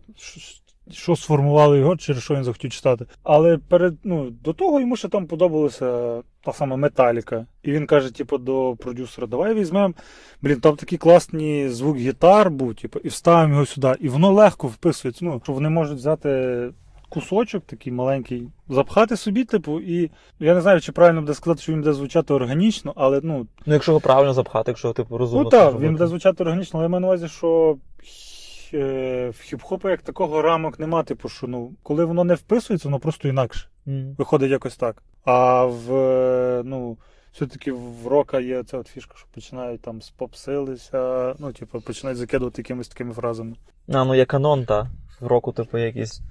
що 0.91 1.15
сформували 1.15 1.79
його, 1.79 1.97
через 1.97 2.23
що 2.23 2.35
він 2.35 2.43
захотів 2.43 2.71
читати. 2.71 3.05
Але 3.23 3.57
перед 3.57 3.95
ну 4.03 4.29
до 4.29 4.53
того 4.53 4.79
йому 4.79 4.95
ще 4.95 5.07
там 5.07 5.27
подобалася 5.27 6.21
та 6.43 6.53
сама 6.53 6.75
Металіка. 6.75 7.45
І 7.63 7.71
він 7.71 7.85
каже, 7.85 8.13
типу, 8.13 8.37
до 8.37 8.75
продюсера: 8.79 9.27
давай 9.27 9.53
візьмемо. 9.53 9.93
Блін, 10.41 10.59
там 10.59 10.75
такий 10.75 10.97
класний 10.97 11.69
звук 11.69 11.97
гітар 11.97 12.51
був, 12.51 12.75
типу, 12.75 12.99
і 12.99 13.07
вставимо 13.07 13.53
його 13.53 13.65
сюди. 13.65 13.93
І 13.99 14.09
воно 14.09 14.31
легко 14.31 14.67
вписується. 14.67 15.25
Ну, 15.25 15.41
що 15.43 15.53
вони 15.53 15.69
можуть 15.69 15.97
взяти 15.97 16.69
кусочок 17.09 17.63
такий 17.65 17.93
маленький, 17.93 18.47
запхати 18.69 19.17
собі, 19.17 19.43
типу, 19.43 19.79
і 19.79 20.11
я 20.39 20.53
не 20.53 20.61
знаю, 20.61 20.81
чи 20.81 20.91
правильно 20.91 21.21
буде 21.21 21.33
сказати, 21.33 21.61
що 21.61 21.71
він 21.71 21.79
буде 21.79 21.93
звучати 21.93 22.33
органічно, 22.33 22.93
але 22.95 23.19
ну, 23.23 23.47
Ну, 23.65 23.73
якщо 23.73 23.91
його 23.91 23.99
правильно 23.99 24.33
запхати, 24.33 24.71
якщо 24.71 24.93
типу 24.93 25.17
розумно. 25.17 25.43
ну 25.43 25.49
так, 25.49 25.79
він 25.79 25.91
буде 25.91 26.07
звучати 26.07 26.43
органічно, 26.43 26.79
але 26.79 26.85
я 26.85 26.89
маю 26.89 27.01
на 27.01 27.07
увазі, 27.07 27.27
що 27.27 27.77
в 28.73 29.35
хіп-хопу 29.41 29.89
як 29.89 30.01
такого 30.01 30.41
рамок 30.41 30.79
нема, 30.79 31.03
типу, 31.03 31.29
що 31.29 31.47
ну, 31.47 31.73
коли 31.83 32.05
воно 32.05 32.23
не 32.23 32.33
вписується, 32.33 32.87
воно 32.87 32.99
просто 32.99 33.27
інакше. 33.27 33.67
Мгм. 33.85 34.15
Виходить 34.17 34.51
якось 34.51 34.77
так. 34.77 35.03
А 35.25 35.65
в 35.65 35.93
е, 35.95 36.61
ну, 36.65 36.97
все-таки 37.31 37.71
в 37.71 38.07
рока 38.07 38.39
є 38.39 38.63
ця 38.63 38.77
от 38.77 38.87
фішка, 38.87 39.13
що 39.17 39.27
починають 39.33 39.81
там 39.81 40.01
спопсилися, 40.01 41.35
ну, 41.39 41.53
типу, 41.53 41.81
починають 41.81 42.19
закидувати 42.19 42.61
якимись 42.61 42.87
такими 42.87 43.13
фразами. 43.13 43.55
А, 43.87 44.05
ну 44.05 44.15
є 44.15 44.25
канон, 44.25 44.65
та. 44.65 44.89
В 45.19 45.27
року, 45.27 45.51
типу, 45.51 45.77
якийсь 45.77 46.21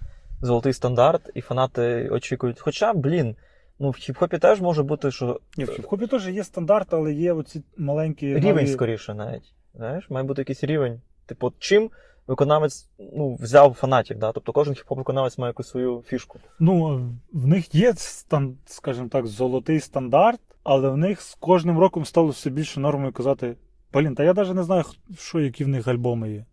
золотий 0.41 0.73
стандарт, 0.73 1.31
і 1.35 1.41
фанати 1.41 2.09
очікують. 2.09 2.61
Хоча, 2.61 2.93
блін, 2.93 3.37
ну 3.79 3.91
в 3.91 3.95
хіп-хопі 3.95 4.39
теж 4.39 4.61
може 4.61 4.83
бути, 4.83 5.11
що 5.11 5.41
Ні, 5.57 5.65
в 5.65 5.69
хіп-хопі 5.69 6.09
теж 6.09 6.29
є 6.29 6.45
стандарт, 6.45 6.95
але 6.95 7.13
є 7.13 7.33
оці 7.33 7.63
маленькі 7.77 8.27
рівень 8.27 8.57
нові- 8.57 8.73
скоріше 8.73 9.15
навіть. 9.15 9.55
Знаєш, 9.75 10.11
має 10.11 10.27
бути 10.27 10.41
якийсь 10.41 10.65
рівень. 10.65 11.01
Типу, 11.27 11.53
чим 11.59 11.91
виконавець 12.27 12.87
ну, 12.99 13.39
взяв 13.41 13.75
фанатів, 13.75 14.19
да? 14.19 14.33
тобто 14.33 14.53
кожен 14.53 14.75
хіп-хоп 14.75 14.97
виконавець 14.97 15.39
має 15.39 15.51
якусь 15.51 15.69
свою 15.69 16.03
фішку. 16.07 16.39
Ну, 16.59 17.01
в 17.33 17.47
них 17.47 17.75
є, 17.75 17.95
стан, 17.97 18.57
скажімо 18.67 19.09
так, 19.09 19.27
золотий 19.27 19.81
стандарт, 19.81 20.41
але 20.63 20.89
в 20.89 20.97
них 20.97 21.21
з 21.21 21.35
кожним 21.35 21.79
роком 21.79 22.05
стало 22.05 22.29
все 22.29 22.51
більше 22.51 22.81
нормою 22.81 23.13
казати: 23.13 23.57
Блін, 23.93 24.15
та 24.15 24.25
я 24.25 24.35
навіть 24.35 24.55
не 24.55 24.63
знаю, 24.63 24.85
що, 25.19 25.41
які 25.41 25.65
в 25.65 25.69
них 25.69 25.89
альбоми 25.89 26.31
є. 26.31 26.45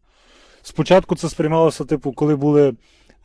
Спочатку 0.61 1.15
це 1.15 1.29
сприймалося, 1.29 1.85
типу, 1.85 2.11
коли 2.11 2.35
були. 2.35 2.73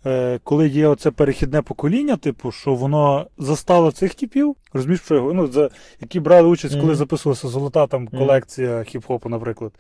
Е, 0.07 0.41
коли 0.45 0.69
є 0.69 0.87
оце 0.89 1.11
перехідне 1.11 1.63
покоління, 1.63 2.17
типу, 2.17 2.53
що 2.53 2.75
воно 2.75 3.27
застало 3.39 3.93
цих 3.93 4.15
типів, 4.15 4.57
розумієш, 4.73 5.03
що 5.05 5.15
його, 5.15 5.33
ну, 5.33 5.47
за, 5.47 5.71
які 6.01 6.21
брали 6.21 6.49
участь, 6.49 6.81
коли 6.81 6.95
записувалася 6.95 7.49
золота 7.49 7.87
там 7.87 8.09
колекція 8.09 8.79
хіп-хопу, 8.79 9.29
наприклад. 9.29 9.73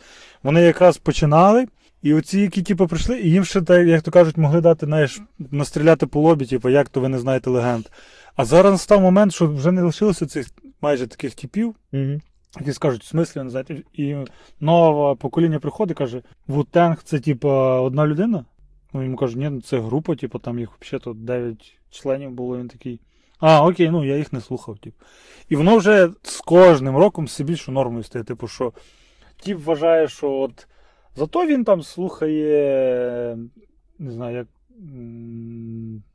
Вони 0.43 0.63
якраз 0.63 0.99
починали, 0.99 1.67
і 2.03 2.15
оці, 2.15 2.41
які 2.41 2.63
типу, 2.63 2.87
прийшли, 2.87 3.21
і 3.21 3.31
їм 3.31 3.45
ще, 3.45 3.63
як 3.69 4.03
то 4.03 4.11
кажуть, 4.11 4.37
могли 4.37 4.61
дати, 4.61 4.87
знаєш, 4.87 5.21
настріляти 5.39 6.07
по 6.07 6.21
лобі, 6.21 6.47
типу, 6.47 6.69
як 6.69 6.89
то 6.89 7.01
ви 7.01 7.09
не 7.09 7.19
знаєте 7.19 7.51
легенд. 7.51 7.87
А 8.37 8.45
зараз 8.45 8.73
настав 8.73 9.01
момент, 9.01 9.33
що 9.33 9.47
вже 9.47 9.73
не 9.73 9.83
лишилося 9.83 10.27
цих 10.27 10.47
майже 10.81 11.07
таких 11.07 11.35
типів, 11.35 11.75
Угу. 11.93 12.21
які 12.59 12.73
скажуть, 12.73 13.03
в 13.03 13.07
смислі, 13.07 13.43
не 13.43 13.51
знаєте, 13.51 13.83
і 13.93 14.17
нове 14.61 15.15
покоління 15.15 15.59
приходить 15.59 15.97
і 15.97 15.99
каже, 15.99 16.23
Вутенг 16.47 17.03
це 17.03 17.21
типа 17.21 17.81
одна 17.81 18.07
людина. 18.07 18.45
Ну 18.93 19.03
йому 19.03 19.17
кажуть, 19.17 19.37
ні, 19.37 19.51
ну, 19.51 19.61
це 19.61 19.81
група, 19.81 20.15
типу, 20.15 20.39
там 20.39 20.59
їх 20.59 20.71
взагалі 20.81 21.19
9 21.21 21.79
членів 21.91 22.31
було. 22.31 22.59
Він 22.59 22.69
такий. 22.69 23.01
А, 23.39 23.67
окей, 23.67 23.91
ну 23.91 24.05
я 24.05 24.17
їх 24.17 24.33
не 24.33 24.41
слухав. 24.41 24.79
Типу. 24.79 24.97
І 25.49 25.57
воно 25.57 25.77
вже 25.77 26.11
з 26.23 26.41
кожним 26.41 26.97
роком 26.97 27.25
все 27.25 27.45
більше 27.45 27.73
нормою 27.73 28.05
стає. 28.05 28.25
Типу, 28.25 28.49
що 28.49 28.73
тіп 29.41 29.59
вважає, 29.65 30.09
що 30.09 30.33
от 30.33 30.67
зато 31.17 31.47
він 31.47 31.65
там 31.65 31.83
слухає, 31.83 33.39
не 33.99 34.11
знаю, 34.11 34.37
як 34.37 34.47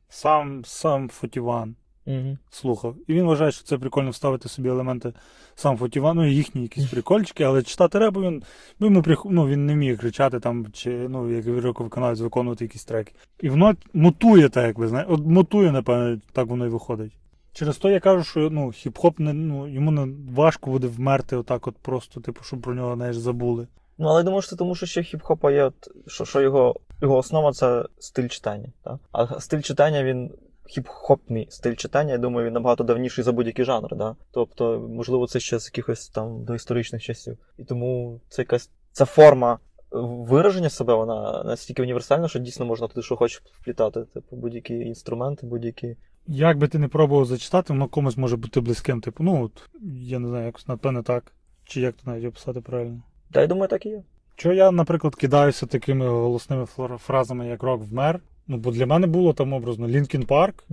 сам 0.08 0.64
сам 0.64 1.08
Фотіван 1.08 1.74
Угу. 2.06 2.38
слухав. 2.50 2.96
І 3.06 3.14
він 3.14 3.24
вважає, 3.24 3.52
що 3.52 3.64
це 3.64 3.78
прикольно 3.78 4.10
вставити 4.10 4.48
собі 4.48 4.68
елементи 4.68 5.12
сам 5.54 5.76
Фотіва, 5.76 6.14
ну 6.14 6.26
і 6.26 6.34
їхні 6.34 6.62
якісь 6.62 6.86
прикольчики, 6.86 7.44
але 7.44 7.62
читати 7.62 7.98
репу 7.98 8.20
він, 8.20 8.42
ну, 8.80 8.86
йому 8.86 9.02
прих... 9.02 9.22
ну, 9.24 9.46
він 9.46 9.66
не 9.66 9.76
міг 9.76 9.98
кричати 9.98 10.40
там, 10.40 10.66
чи 10.72 10.90
ну, 10.90 11.30
як 11.30 11.46
виконавець 11.46 12.20
виконувати 12.20 12.64
якісь 12.64 12.84
треки. 12.84 13.12
І 13.40 13.48
воно 13.48 13.74
мутує 13.92 14.48
так, 14.48 14.66
як 14.66 14.78
ви 14.78 14.88
знаєте. 14.88 15.12
От 15.12 15.26
мутує, 15.26 15.72
напевно, 15.72 16.20
так 16.32 16.46
воно 16.46 16.66
і 16.66 16.68
виходить. 16.68 17.12
Через 17.52 17.76
то 17.76 17.90
я 17.90 18.00
кажу, 18.00 18.24
що 18.24 18.50
ну, 18.50 18.66
хіп-хоп 18.66 19.20
не, 19.20 19.32
ну, 19.32 19.68
йому 19.68 19.90
не 19.90 20.08
важко 20.32 20.70
буде 20.70 20.86
вмерти 20.86 21.36
отак, 21.36 21.66
от 21.66 21.76
просто, 21.76 22.20
типу, 22.20 22.44
щоб 22.44 22.60
про 22.60 22.74
нього 22.74 22.96
знаєш, 22.96 23.16
забули. 23.16 23.66
Ну, 23.98 24.08
але 24.08 24.20
я 24.20 24.24
думаю, 24.24 24.42
що 24.42 24.50
це 24.50 24.56
тому, 24.56 24.74
що 24.74 24.86
ще 24.86 25.00
хіп-хопа 25.00 25.50
є, 25.50 25.64
от, 25.64 25.90
що, 26.06 26.24
що 26.24 26.40
його, 26.40 26.76
його 27.02 27.16
основа 27.16 27.52
це 27.52 27.84
стиль 27.98 28.28
читання. 28.28 28.68
Так? 28.84 28.98
А 29.12 29.40
стиль 29.40 29.60
читання 29.60 30.04
він. 30.04 30.30
Хіп-хопний 30.76 31.50
стиль 31.50 31.74
читання, 31.74 32.12
я 32.12 32.18
думаю, 32.18 32.46
він 32.46 32.54
набагато 32.54 32.84
давніший 32.84 33.24
за 33.24 33.32
будь-який 33.32 33.64
жанр. 33.64 33.96
Да? 33.96 34.16
Тобто, 34.30 34.88
можливо, 34.90 35.26
це 35.26 35.40
ще 35.40 35.58
з 35.58 35.66
якихось 35.66 36.08
там 36.08 36.44
доісторичних 36.44 37.02
часів. 37.02 37.38
І 37.58 37.64
тому 37.64 38.20
це 38.28 38.42
якась 38.42 38.70
ця 38.92 39.04
форма 39.04 39.58
вираження 39.92 40.70
себе, 40.70 40.94
вона 40.94 41.42
настільки 41.44 41.82
універсальна, 41.82 42.28
що 42.28 42.38
дійсно 42.38 42.66
можна 42.66 42.88
туди, 42.88 43.02
що 43.02 43.16
хочеш 43.16 43.42
вплітати. 43.60 44.04
Типу, 44.14 44.36
будь-які 44.36 44.74
інструменти, 44.74 45.46
будь-які. 45.46 45.96
Як 46.26 46.58
би 46.58 46.68
ти 46.68 46.78
не 46.78 46.88
пробував 46.88 47.24
зачитати, 47.24 47.72
воно 47.72 47.88
комусь 47.88 48.16
може 48.16 48.36
бути 48.36 48.60
близьким. 48.60 49.00
Типу, 49.00 49.24
ну 49.24 49.44
от, 49.44 49.70
я 50.00 50.18
не 50.18 50.28
знаю, 50.28 50.46
якось 50.46 50.68
напевне 50.68 51.02
так. 51.02 51.32
Чи 51.64 51.80
як 51.80 51.94
то 51.94 52.10
навіть 52.10 52.24
описати 52.24 52.60
правильно. 52.60 53.02
Та 53.32 53.40
я 53.40 53.46
думаю, 53.46 53.68
так 53.68 53.86
і 53.86 53.88
є. 53.88 54.02
Чого 54.36 54.54
я, 54.54 54.70
наприклад, 54.70 55.14
кидаюся 55.14 55.66
такими 55.66 56.08
голосними 56.08 56.66
фразами, 56.98 57.48
як 57.48 57.62
рок 57.62 57.82
вмер. 57.82 58.20
Ну, 58.46 58.56
бо 58.56 58.70
для 58.70 58.86
мене 58.86 59.06
було 59.06 59.32
там 59.32 59.52
образно 59.52 59.88
Лінкін 59.88 60.26
Парк. 60.26 60.64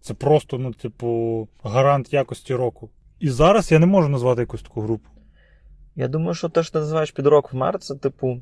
Це 0.00 0.14
просто, 0.14 0.58
ну, 0.58 0.72
типу, 0.72 1.48
гарант 1.62 2.12
якості 2.12 2.54
року. 2.54 2.90
І 3.20 3.28
зараз 3.28 3.72
я 3.72 3.78
не 3.78 3.86
можу 3.86 4.08
назвати 4.08 4.40
якусь 4.40 4.62
таку 4.62 4.80
групу. 4.80 5.08
Я 5.96 6.08
думаю, 6.08 6.34
що 6.34 6.48
те, 6.48 6.62
що 6.62 6.72
ти 6.72 6.78
називаєш 6.78 7.10
під 7.10 7.26
рок 7.26 7.52
вмер, 7.52 7.78
це 7.78 7.94
типу 7.94 8.38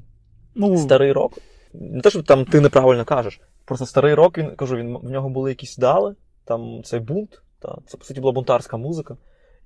Ну, 0.55 0.79
старий 0.79 1.13
рок. 1.13 1.39
Не 1.75 2.01
те, 2.01 2.11
що 2.11 2.23
там 2.23 2.45
ти 2.45 2.61
неправильно 2.61 3.05
кажеш. 3.05 3.41
Просто 3.65 3.87
старий 3.87 4.15
рок, 4.15 4.39
він 4.39 4.51
кажу, 4.51 4.77
він, 4.77 4.97
в 4.97 5.11
нього 5.11 5.29
були 5.29 5.51
якісь 5.51 5.77
дали, 5.77 6.15
там 6.45 6.83
цей 6.85 7.01
бунт, 7.01 7.43
та, 7.59 7.79
це 7.87 7.97
по 7.97 8.05
суті 8.05 8.21
була 8.21 8.33
бунтарська 8.33 8.77
музика. 8.77 9.17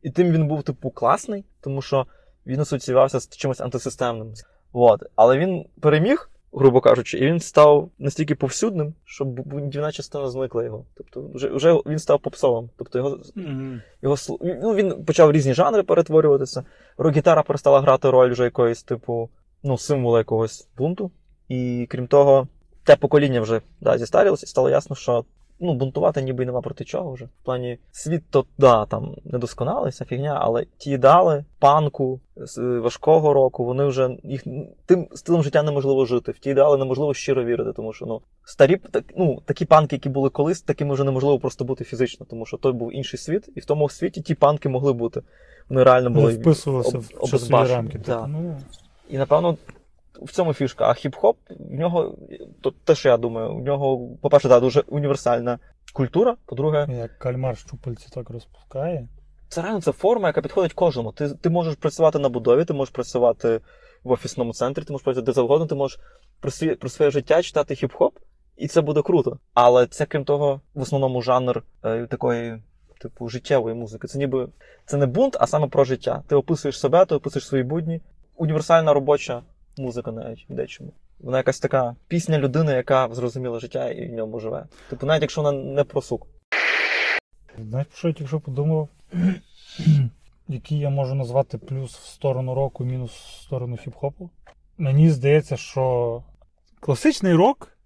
І 0.02 0.10
тим 0.10 0.32
він 0.32 0.48
був, 0.48 0.62
типу, 0.62 0.90
класний, 0.90 1.44
тому 1.60 1.82
що 1.82 2.06
він 2.46 2.60
асоціювався 2.60 3.20
з 3.20 3.28
чимось 3.28 3.60
антисистемним. 3.60 4.32
От. 4.72 5.02
Але 5.16 5.38
він 5.38 5.64
переміг, 5.80 6.30
грубо 6.52 6.80
кажучи, 6.80 7.18
і 7.18 7.26
він 7.26 7.40
став 7.40 7.90
настільки 7.98 8.34
повсюдним, 8.34 8.94
що 9.04 9.24
бу- 9.24 9.42
будівна 9.42 9.92
частина 9.92 10.30
зникла 10.30 10.64
його. 10.64 10.84
Тобто, 10.94 11.30
вже, 11.34 11.48
вже 11.48 11.72
він 11.86 11.98
став 11.98 12.20
попсовим. 12.20 12.70
Тобто 12.76 12.98
його 12.98 13.18
мгм. 13.34 13.82
його 14.02 14.16
ну, 14.40 14.74
він 14.74 15.04
почав 15.04 15.32
різні 15.32 15.54
жанри 15.54 15.82
перетворюватися. 15.82 16.64
Рок-гітара 16.98 17.42
перестала 17.42 17.80
грати 17.80 18.10
роль 18.10 18.32
вже 18.32 18.44
якоїсь, 18.44 18.82
типу, 18.82 19.30
ну, 19.62 19.78
символа 19.78 20.18
якогось 20.18 20.68
бунту. 20.76 21.10
І 21.48 21.86
крім 21.90 22.06
того, 22.06 22.48
те 22.84 22.96
покоління 22.96 23.40
вже 23.40 23.60
да, 23.80 23.98
зістарілося, 23.98 24.44
і 24.44 24.48
стало 24.48 24.70
ясно, 24.70 24.96
що 24.96 25.24
ну, 25.60 25.74
бунтувати 25.74 26.22
ніби 26.22 26.46
нема 26.46 26.60
проти 26.60 26.84
чого 26.84 27.12
вже. 27.12 27.24
В 27.24 27.44
плані 27.44 27.78
світ 27.92 28.22
то 28.30 28.44
да, 28.58 28.86
там 28.86 29.16
недосконалий, 29.24 29.90
вся 29.90 30.04
фігня, 30.04 30.38
але 30.40 30.64
ті 30.78 30.90
ідеали 30.90 31.44
панку 31.58 32.20
з 32.36 32.58
е, 32.58 32.80
важкого 32.80 33.34
року, 33.34 33.64
вони 33.64 33.84
вже 33.84 34.16
їх 34.22 34.44
тим 34.86 35.08
стилем 35.14 35.42
життя 35.42 35.62
неможливо 35.62 36.06
жити. 36.06 36.32
В 36.32 36.38
ті 36.38 36.50
ідеали 36.50 36.78
неможливо 36.78 37.14
щиро 37.14 37.44
вірити, 37.44 37.72
тому 37.72 37.92
що 37.92 38.06
ну 38.06 38.20
старі 38.44 38.76
так, 38.76 39.04
ну, 39.16 39.42
такі 39.44 39.64
панки, 39.64 39.96
які 39.96 40.08
були 40.08 40.30
колись, 40.30 40.62
такими 40.62 40.94
вже 40.94 41.04
неможливо 41.04 41.38
просто 41.38 41.64
бути 41.64 41.84
фізично, 41.84 42.26
тому 42.30 42.46
що 42.46 42.56
той 42.56 42.72
був 42.72 42.96
інший 42.96 43.18
світ, 43.18 43.48
і 43.56 43.60
в 43.60 43.64
тому 43.64 43.88
світі 43.88 44.20
ті 44.20 44.34
панки 44.34 44.68
могли 44.68 44.92
бути. 44.92 45.22
Вони 45.68 45.82
реально 45.82 46.10
були 46.10 46.32
вписувалося 46.32 46.98
об- 46.98 47.04
в 47.04 47.30
часові 47.30 47.68
рамки. 47.68 48.00
Да. 48.06 48.26
ну, 48.26 48.56
і 49.10 49.18
напевно 49.18 49.56
в 50.22 50.32
цьому 50.32 50.52
фішка. 50.54 50.84
А 50.84 50.92
хіп-хоп 50.92 51.34
в 51.50 51.74
нього, 51.74 52.18
то 52.60 52.70
те, 52.70 52.94
що 52.94 53.08
я 53.08 53.16
думаю, 53.16 53.54
у 53.54 53.60
нього, 53.60 54.08
по-перше, 54.22 54.48
да, 54.48 54.60
дуже 54.60 54.80
універсальна 54.80 55.58
культура. 55.92 56.36
По-друге, 56.46 56.86
як 56.90 57.18
кальмар 57.18 57.58
щупальці 57.58 58.08
так 58.14 58.30
розпускає. 58.30 59.08
це 59.48 59.62
реально 59.62 59.80
це 59.80 59.92
форма, 59.92 60.28
яка 60.28 60.42
підходить 60.42 60.72
кожному. 60.72 61.12
Ти, 61.12 61.28
ти 61.28 61.50
можеш 61.50 61.74
працювати 61.74 62.18
на 62.18 62.28
будові, 62.28 62.64
ти 62.64 62.72
можеш 62.72 62.94
працювати 62.94 63.60
в 64.04 64.10
офісному 64.10 64.52
центрі, 64.52 64.82
ти 64.82 64.92
можеш 64.92 65.04
працювати 65.04 65.26
де 65.26 65.32
завгодно, 65.32 65.66
ти 65.66 65.74
можеш 65.74 66.00
про, 66.40 66.50
свій, 66.50 66.74
про 66.74 66.88
своє 66.88 67.10
життя 67.10 67.42
читати 67.42 67.74
хіп-хоп, 67.74 68.12
і 68.56 68.68
це 68.68 68.80
буде 68.80 69.02
круто. 69.02 69.38
Але 69.54 69.86
це, 69.86 70.06
крім 70.06 70.24
того, 70.24 70.60
в 70.74 70.80
основному 70.80 71.22
жанр 71.22 71.62
е, 71.84 72.06
такої. 72.06 72.62
Типу, 73.02 73.28
життєвої 73.28 73.74
музики. 73.74 74.08
Це 74.08 74.18
ніби 74.18 74.48
це 74.86 74.96
не 74.96 75.06
бунт, 75.06 75.36
а 75.40 75.46
саме 75.46 75.66
про 75.66 75.84
життя. 75.84 76.22
Ти 76.28 76.36
описуєш 76.36 76.80
себе, 76.80 77.04
ти 77.04 77.14
описуєш 77.14 77.46
свої 77.46 77.64
будні. 77.64 78.00
Універсальна 78.36 78.94
робоча 78.94 79.42
музика 79.80 80.12
навіть 80.12 80.46
в 80.48 80.54
дечому. 80.54 80.92
Вона 81.20 81.36
якась 81.36 81.60
така 81.60 81.96
пісня 82.08 82.38
людини, 82.38 82.72
яка 82.72 83.08
зрозуміла 83.12 83.60
життя 83.60 83.90
і 83.90 84.08
в 84.08 84.12
ньому 84.12 84.40
живе. 84.40 84.66
Типу, 84.90 85.06
навіть 85.06 85.22
якщо 85.22 85.42
вона 85.42 85.58
не 85.58 85.84
про 85.84 86.02
сук. 86.02 86.26
Знаєш, 87.68 87.86
про 87.86 87.96
що 87.96 88.08
я 88.08 88.14
тільки 88.14 88.38
подумав? 88.38 88.88
Який 90.48 90.78
я 90.78 90.90
можу 90.90 91.14
назвати 91.14 91.58
плюс 91.58 91.96
в 91.96 92.06
сторону 92.06 92.54
року, 92.54 92.84
мінус 92.84 93.10
в 93.10 93.42
сторону 93.42 93.78
хіп-хопу? 93.86 94.30
Мені 94.78 95.10
здається, 95.10 95.56
що 95.56 96.22
класичний 96.80 97.34
рок 97.34 97.78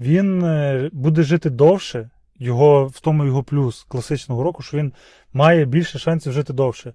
він 0.00 0.44
е, 0.44 0.90
буде 0.92 1.22
жити 1.22 1.50
довше. 1.50 2.10
Його, 2.38 2.86
в 2.86 3.00
тому 3.00 3.24
його 3.24 3.42
плюс 3.42 3.84
класичного 3.84 4.42
року, 4.42 4.62
що 4.62 4.76
він 4.76 4.92
має 5.32 5.64
більше 5.64 5.98
шансів 5.98 6.32
жити 6.32 6.52
довше. 6.52 6.94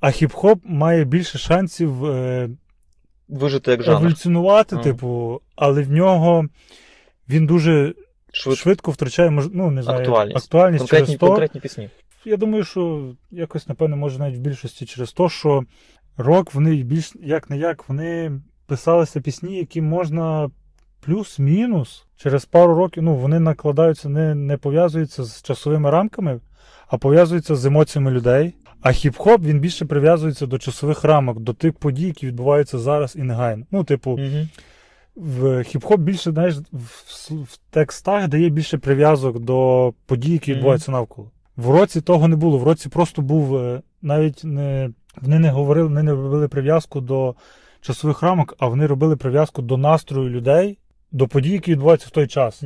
А 0.00 0.06
хіп-хоп 0.06 0.60
має 0.64 1.04
більше 1.04 1.38
шансів 1.38 2.04
е, 2.04 2.50
Вижити 3.30 3.70
як 3.70 3.82
жанр. 3.82 3.96
еволюціонувати, 4.00 4.74
Ага. 4.76 4.84
типу, 4.84 5.40
але 5.56 5.82
в 5.82 5.90
нього 5.90 6.44
він 7.28 7.46
дуже 7.46 7.94
Швидко. 8.32 8.62
швидко 8.62 8.90
втрачає 8.90 9.30
мож... 9.30 9.48
ну, 9.52 9.70
не 9.70 9.82
знаю, 9.82 10.00
Актуальність. 10.00 10.36
актуальність 10.36 10.80
Конкретні, 10.82 11.06
через 11.06 11.20
то. 11.20 11.26
конкретні 11.26 11.60
пісні. 11.60 11.90
Я 12.24 12.36
думаю, 12.36 12.64
що 12.64 13.12
якось, 13.30 13.68
напевно, 13.68 13.96
може 13.96 14.18
навіть 14.18 14.36
в 14.36 14.40
більшості 14.40 14.86
через 14.86 15.12
те, 15.12 15.28
що 15.28 15.62
рок, 16.16 16.54
вони 16.54 16.82
більш 16.82 17.12
як 17.22 17.50
не 17.50 17.58
як, 17.58 17.88
вони 17.88 18.40
писалися 18.66 19.20
пісні, 19.20 19.56
які 19.58 19.82
можна 19.82 20.50
плюс-мінус 21.00 22.04
через 22.16 22.44
пару 22.44 22.74
років, 22.74 23.02
ну, 23.02 23.14
вони 23.14 23.40
накладаються, 23.40 24.08
не, 24.08 24.34
не 24.34 24.56
пов'язуються 24.56 25.24
з 25.24 25.42
часовими 25.42 25.90
рамками, 25.90 26.40
а 26.88 26.98
пов'язуються 26.98 27.56
з 27.56 27.64
емоціями 27.66 28.10
людей. 28.10 28.54
А 28.82 28.88
хіп-хоп 28.88 29.42
він 29.44 29.60
більше 29.60 29.84
прив'язується 29.84 30.46
до 30.46 30.58
часових 30.58 31.04
рамок, 31.04 31.40
до 31.40 31.52
тих 31.54 31.72
подій, 31.72 32.06
які 32.06 32.26
відбуваються 32.26 32.78
зараз 32.78 33.16
і 33.16 33.22
негайно. 33.22 33.64
Ну, 33.70 33.84
типу, 33.84 34.10
Угу. 34.10 34.46
в 35.16 35.42
хіп-хоп 35.58 35.96
більше, 35.98 36.30
знаєш, 36.30 36.54
в, 36.72 37.34
в 37.44 37.58
текстах 37.70 38.28
дає 38.28 38.48
більше 38.48 38.78
прив'язок 38.78 39.38
до 39.38 39.92
подій, 40.06 40.32
які 40.32 40.50
Мгм. 40.50 40.56
відбуваються 40.58 40.92
навколо. 40.92 41.30
В 41.56 41.70
році 41.70 42.00
того 42.00 42.28
не 42.28 42.36
було. 42.36 42.58
В 42.58 42.62
році 42.62 42.88
просто 42.88 43.22
був 43.22 43.56
е, 43.56 43.82
навіть 44.02 44.44
не 44.44 44.90
вони 45.20 45.38
не 45.38 45.50
говорили, 45.50 45.88
вони 45.88 46.02
не 46.02 46.12
робили 46.12 46.48
прив'язку 46.48 47.00
до 47.00 47.34
часових 47.80 48.22
рамок, 48.22 48.54
а 48.58 48.66
вони 48.66 48.86
робили 48.86 49.16
прив'язку 49.16 49.62
до 49.62 49.76
настрою 49.76 50.28
людей, 50.30 50.78
до 51.12 51.28
подій, 51.28 51.50
які 51.52 51.72
відбуваються 51.72 52.06
в 52.08 52.10
той 52.10 52.26
час. 52.26 52.62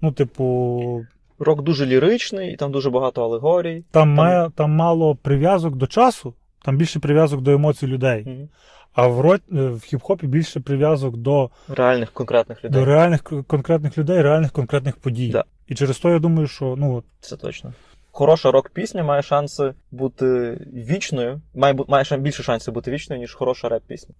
Ну, 0.00 0.12
типу, 0.12 1.06
Рок 1.40 1.62
дуже 1.62 1.86
ліричний, 1.86 2.52
і 2.52 2.56
там 2.56 2.72
дуже 2.72 2.90
багато 2.90 3.24
алегорій. 3.24 3.84
там, 3.90 4.14
має, 4.14 4.50
там 4.54 4.70
мало 4.70 5.14
прив'язок 5.16 5.76
до 5.76 5.86
часу, 5.86 6.34
там 6.64 6.76
більше 6.76 7.00
прив'язок 7.00 7.40
до 7.40 7.50
емоцій 7.50 7.86
людей. 7.86 8.24
Мгм. 8.26 8.48
А 8.92 9.06
в, 9.06 9.20
ро... 9.20 9.34
е, 9.34 9.38
в 9.50 9.80
хіп-хопі 9.80 10.26
більше 10.26 10.60
прив'язок 10.60 11.16
до 11.16 11.50
Реальних 11.68 12.12
конкретних 12.12 12.64
людей. 12.64 12.80
До 12.80 12.84
реальних 12.84 13.22
конкретних 13.46 13.98
людей, 13.98 14.22
реальних 14.22 14.52
конкретних 14.52 14.96
подій. 14.96 15.30
Да. 15.30 15.44
І 15.68 15.74
через 15.74 15.98
то 15.98 16.10
я 16.10 16.18
думаю, 16.18 16.46
що 16.46 16.74
ну 16.78 17.02
Це 17.20 17.36
точно. 17.36 17.72
Хороша 18.12 18.50
рок-пісня 18.50 19.04
має 19.04 19.22
шанси 19.22 19.74
бути 19.90 20.58
вічною, 20.74 21.40
має, 21.54 21.74
бу- 21.74 21.84
має 21.88 22.04
більше 22.18 22.42
шансів 22.42 22.74
бути 22.74 22.90
вічною, 22.90 23.20
ніж 23.20 23.34
хороша 23.34 23.68
реп-пісня. 23.68 24.14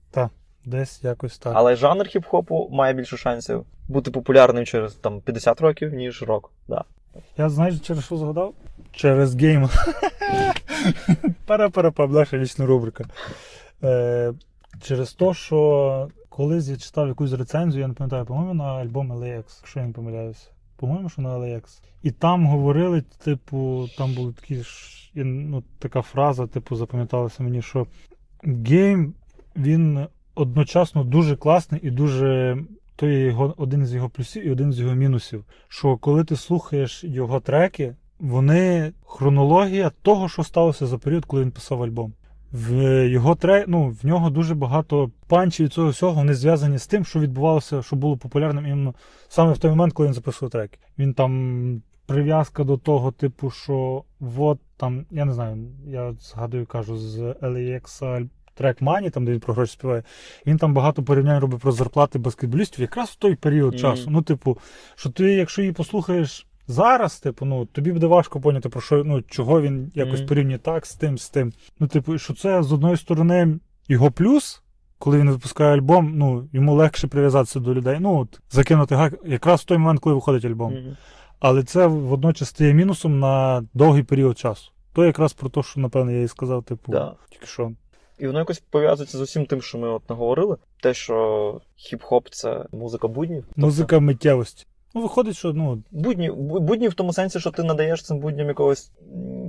десь 0.65 1.05
якось 1.05 1.39
так. 1.39 1.53
Але 1.57 1.77
жанр 1.77 2.07
хіп-хопу 2.07 2.71
має 2.71 2.95
більше 2.95 3.17
шансів 3.17 3.65
бути 3.89 4.11
популярним 4.11 4.65
через 4.65 4.95
там 4.95 5.21
50 5.21 5.61
років, 5.61 5.95
ніж 5.95 6.23
рок. 6.23 6.53
Да. 6.69 6.85
Я 7.39 7.49
знаєш, 7.49 7.81
через 7.81 8.05
що 8.05 8.17
згадав? 8.17 8.55
Через 8.93 9.35
гейм. 9.35 9.69
Пара-пара-пам, 11.47 12.13
наша 12.13 12.39
вічна 12.39 12.67
рубрика. 12.67 13.05
Е, 13.83 14.33
через 14.83 15.13
те, 15.13 15.35
що 15.35 16.09
колись 16.29 16.69
я 16.69 16.77
читав 16.77 17.09
якусь 17.09 17.33
рецензію, 17.33 17.81
я 17.81 17.89
не 17.89 17.95
пам'ятаю, 17.95 18.25
по-моєму, 18.25 18.55
на 18.55 18.65
альбом 18.65 19.13
LAX, 19.13 19.45
якщо 19.61 19.81
я 19.81 19.87
не 19.87 19.93
помиляюся. 19.93 20.49
По-моєму, 20.77 21.09
що 21.09 21.23
на 21.23 21.39
LAX. 21.39 21.63
І 22.03 22.11
там 22.11 22.47
говорили, 22.47 23.03
типу, 23.25 23.89
там 23.99 24.15
були 24.15 24.33
такі 24.33 24.57
ж, 24.57 25.11
ну, 25.15 25.63
така 25.79 26.03
фраза, 26.03 26.47
типу, 26.47 26.77
запам'яталася 26.77 27.43
мені, 27.43 27.63
що 27.63 27.87
гейм, 28.45 29.15
він 29.57 30.07
одночасно 30.35 31.05
дуже 31.05 31.37
класний 31.37 31.81
і 31.85 31.91
дуже. 31.91 32.59
То 33.01 33.09
є 33.09 33.19
його 33.19 33.55
один 33.57 33.87
з 33.87 33.95
його 33.95 34.09
плюсів 34.09 34.47
і 34.47 34.51
один 34.51 34.73
з 34.73 34.81
його 34.81 34.95
мінусів. 34.95 35.45
Що 35.69 35.97
коли 35.97 36.25
ти 36.25 36.37
слухаєш 36.37 37.05
його 37.05 37.41
треки, 37.41 37.95
вони 38.19 38.93
хронологія 39.07 39.91
того, 40.03 40.29
що 40.29 40.45
сталося 40.45 40.87
за 40.87 40.99
період, 40.99 41.25
коли 41.25 41.43
він 41.43 41.51
писав 41.51 41.83
альбом. 41.83 42.13
В 42.53 42.73
його 43.09 43.35
трек, 43.35 43.65
ну, 43.69 43.97
в 44.03 44.07
нього 44.07 44.31
дуже 44.31 44.55
багато 44.55 45.11
панчів 45.29 45.67
і 45.67 45.69
цього 45.69 45.89
всього 45.89 46.13
вони 46.13 46.35
зв'язані 46.35 46.79
з 46.79 46.87
тим, 46.87 47.05
що 47.05 47.21
відбувалося, 47.21 47.83
що 47.83 47.97
було 47.97 48.17
популярним 48.17 48.67
іменно 48.67 48.95
саме 49.29 49.53
в 49.53 49.59
той 49.59 49.71
момент, 49.71 49.93
коли 49.93 50.07
він 50.07 50.15
записував 50.15 50.51
треки. 50.51 50.79
Він 50.99 51.15
там 51.15 51.83
прив'язка 52.07 52.65
до 52.65 52.77
того, 52.77 53.13
типу, 53.13 53.51
що 53.51 54.05
от 54.39 54.59
там, 54.77 55.07
я 55.11 55.25
не 55.25 55.33
знаю, 55.33 55.57
я 55.87 56.13
згадую, 56.21 56.67
кажу, 56.67 56.97
з 56.97 57.19
LAX 57.19 58.29
трек 58.61 58.83
Money, 58.83 59.11
там, 59.11 59.25
де 59.25 59.33
він 59.33 59.41
про 59.41 59.55
гроші 59.55 59.73
співає, 59.73 60.03
він 60.47 60.57
там 60.59 60.75
багато 60.75 61.03
порівнянь 61.03 61.41
робить 61.41 61.61
про 61.61 61.73
зарплати 61.73 62.19
баскетболістів 62.19 62.81
якраз 62.81 63.09
в 63.09 63.15
той 63.15 63.35
період 63.35 63.73
Мгм. 63.73 63.81
часу. 63.81 64.11
Ну, 64.11 64.23
типу, 64.23 64.59
що 64.95 65.11
ти, 65.11 65.33
якщо 65.35 65.63
її 65.63 65.73
послухаєш 65.73 66.47
зараз, 66.67 67.21
типу, 67.21 67.45
ну, 67.47 67.67
тобі 67.67 67.93
буде 67.93 68.07
важко 68.07 68.41
поняти, 68.41 68.69
про 68.69 68.81
що, 68.81 69.05
ну, 69.05 69.23
чого 69.23 69.61
він 69.63 69.93
якось 69.95 70.19
Мгм. 70.19 70.29
порівнює 70.29 70.59
так 70.59 70.87
з 70.87 70.95
тим, 70.95 71.19
з 71.19 71.29
тим. 71.29 71.53
Ну, 71.79 71.87
типу, 71.87 72.19
що 72.19 72.35
це 72.35 72.63
з 72.63 72.73
одної 72.73 72.97
сторони 72.97 73.59
його 73.89 74.11
плюс. 74.11 74.63
Коли 74.99 75.19
він 75.19 75.31
випускає 75.31 75.75
альбом, 75.77 76.13
ну 76.15 76.49
йому 76.53 76.75
легше 76.75 77.07
прив'язатися 77.07 77.61
до 77.61 77.75
людей. 77.75 77.97
Ну 78.01 78.19
от 78.21 78.41
закинути 78.51 78.95
гак 78.95 79.15
якраз 79.27 79.61
в 79.61 79.65
той 79.65 79.79
момент, 79.79 80.01
коли 80.01 80.15
виходить 80.15 80.45
альбом. 80.45 80.73
Мгм. 80.73 80.97
Але 81.41 81.63
це 81.63 81.87
водночас 81.87 82.49
стає 82.49 82.75
мінусом 82.75 83.19
на 83.21 83.65
довгий 83.75 84.03
період 84.03 84.39
часу. 84.39 84.71
То 84.93 85.05
якраз 85.05 85.33
про 85.33 85.49
те, 85.49 85.63
що 85.63 85.81
напевно 85.81 86.11
я 86.13 86.23
і 86.23 86.29
сказав, 86.29 86.63
типу, 86.65 86.93
Да. 86.93 87.15
тільки 87.31 87.47
що. 87.47 87.73
І 88.21 88.27
воно 88.27 88.39
якось 88.39 88.63
пов'язується 88.71 89.19
з 89.19 89.21
усім 89.21 89.47
тим, 89.47 89.63
що 89.63 89.79
ми 89.79 89.89
от 89.89 90.11
наговорили. 90.11 90.57
Те, 90.83 90.95
що 90.95 91.61
хіп-хоп 91.79 92.23
це 92.31 92.65
музика 92.73 93.09
буднів. 93.09 93.45
Тобто 93.47 93.61
Музика 93.61 94.01
миттєвості. 94.01 94.67
Ну, 94.95 95.03
виходить, 95.03 95.37
що 95.37 95.53
ну, 95.53 95.83
Будні, 95.91 96.31
будні 96.31 96.89
в 96.89 96.95
тому 96.95 97.13
сенсі, 97.13 97.41
що 97.41 97.51
ти 97.51 97.63
надаєш 97.63 98.03
цим 98.03 98.19
будням 98.19 98.49
якогось. 98.49 98.93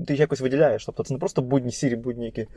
Ти 0.08 0.14
їх 0.14 0.20
якось 0.20 0.42
виділяєш. 0.42 0.86
Тобто 0.86 1.04
це 1.04 1.14
не 1.14 1.20
просто 1.20 1.42
будні, 1.42 1.72
сірі 1.72 1.96
будні, 1.96 2.26
які 2.26 2.48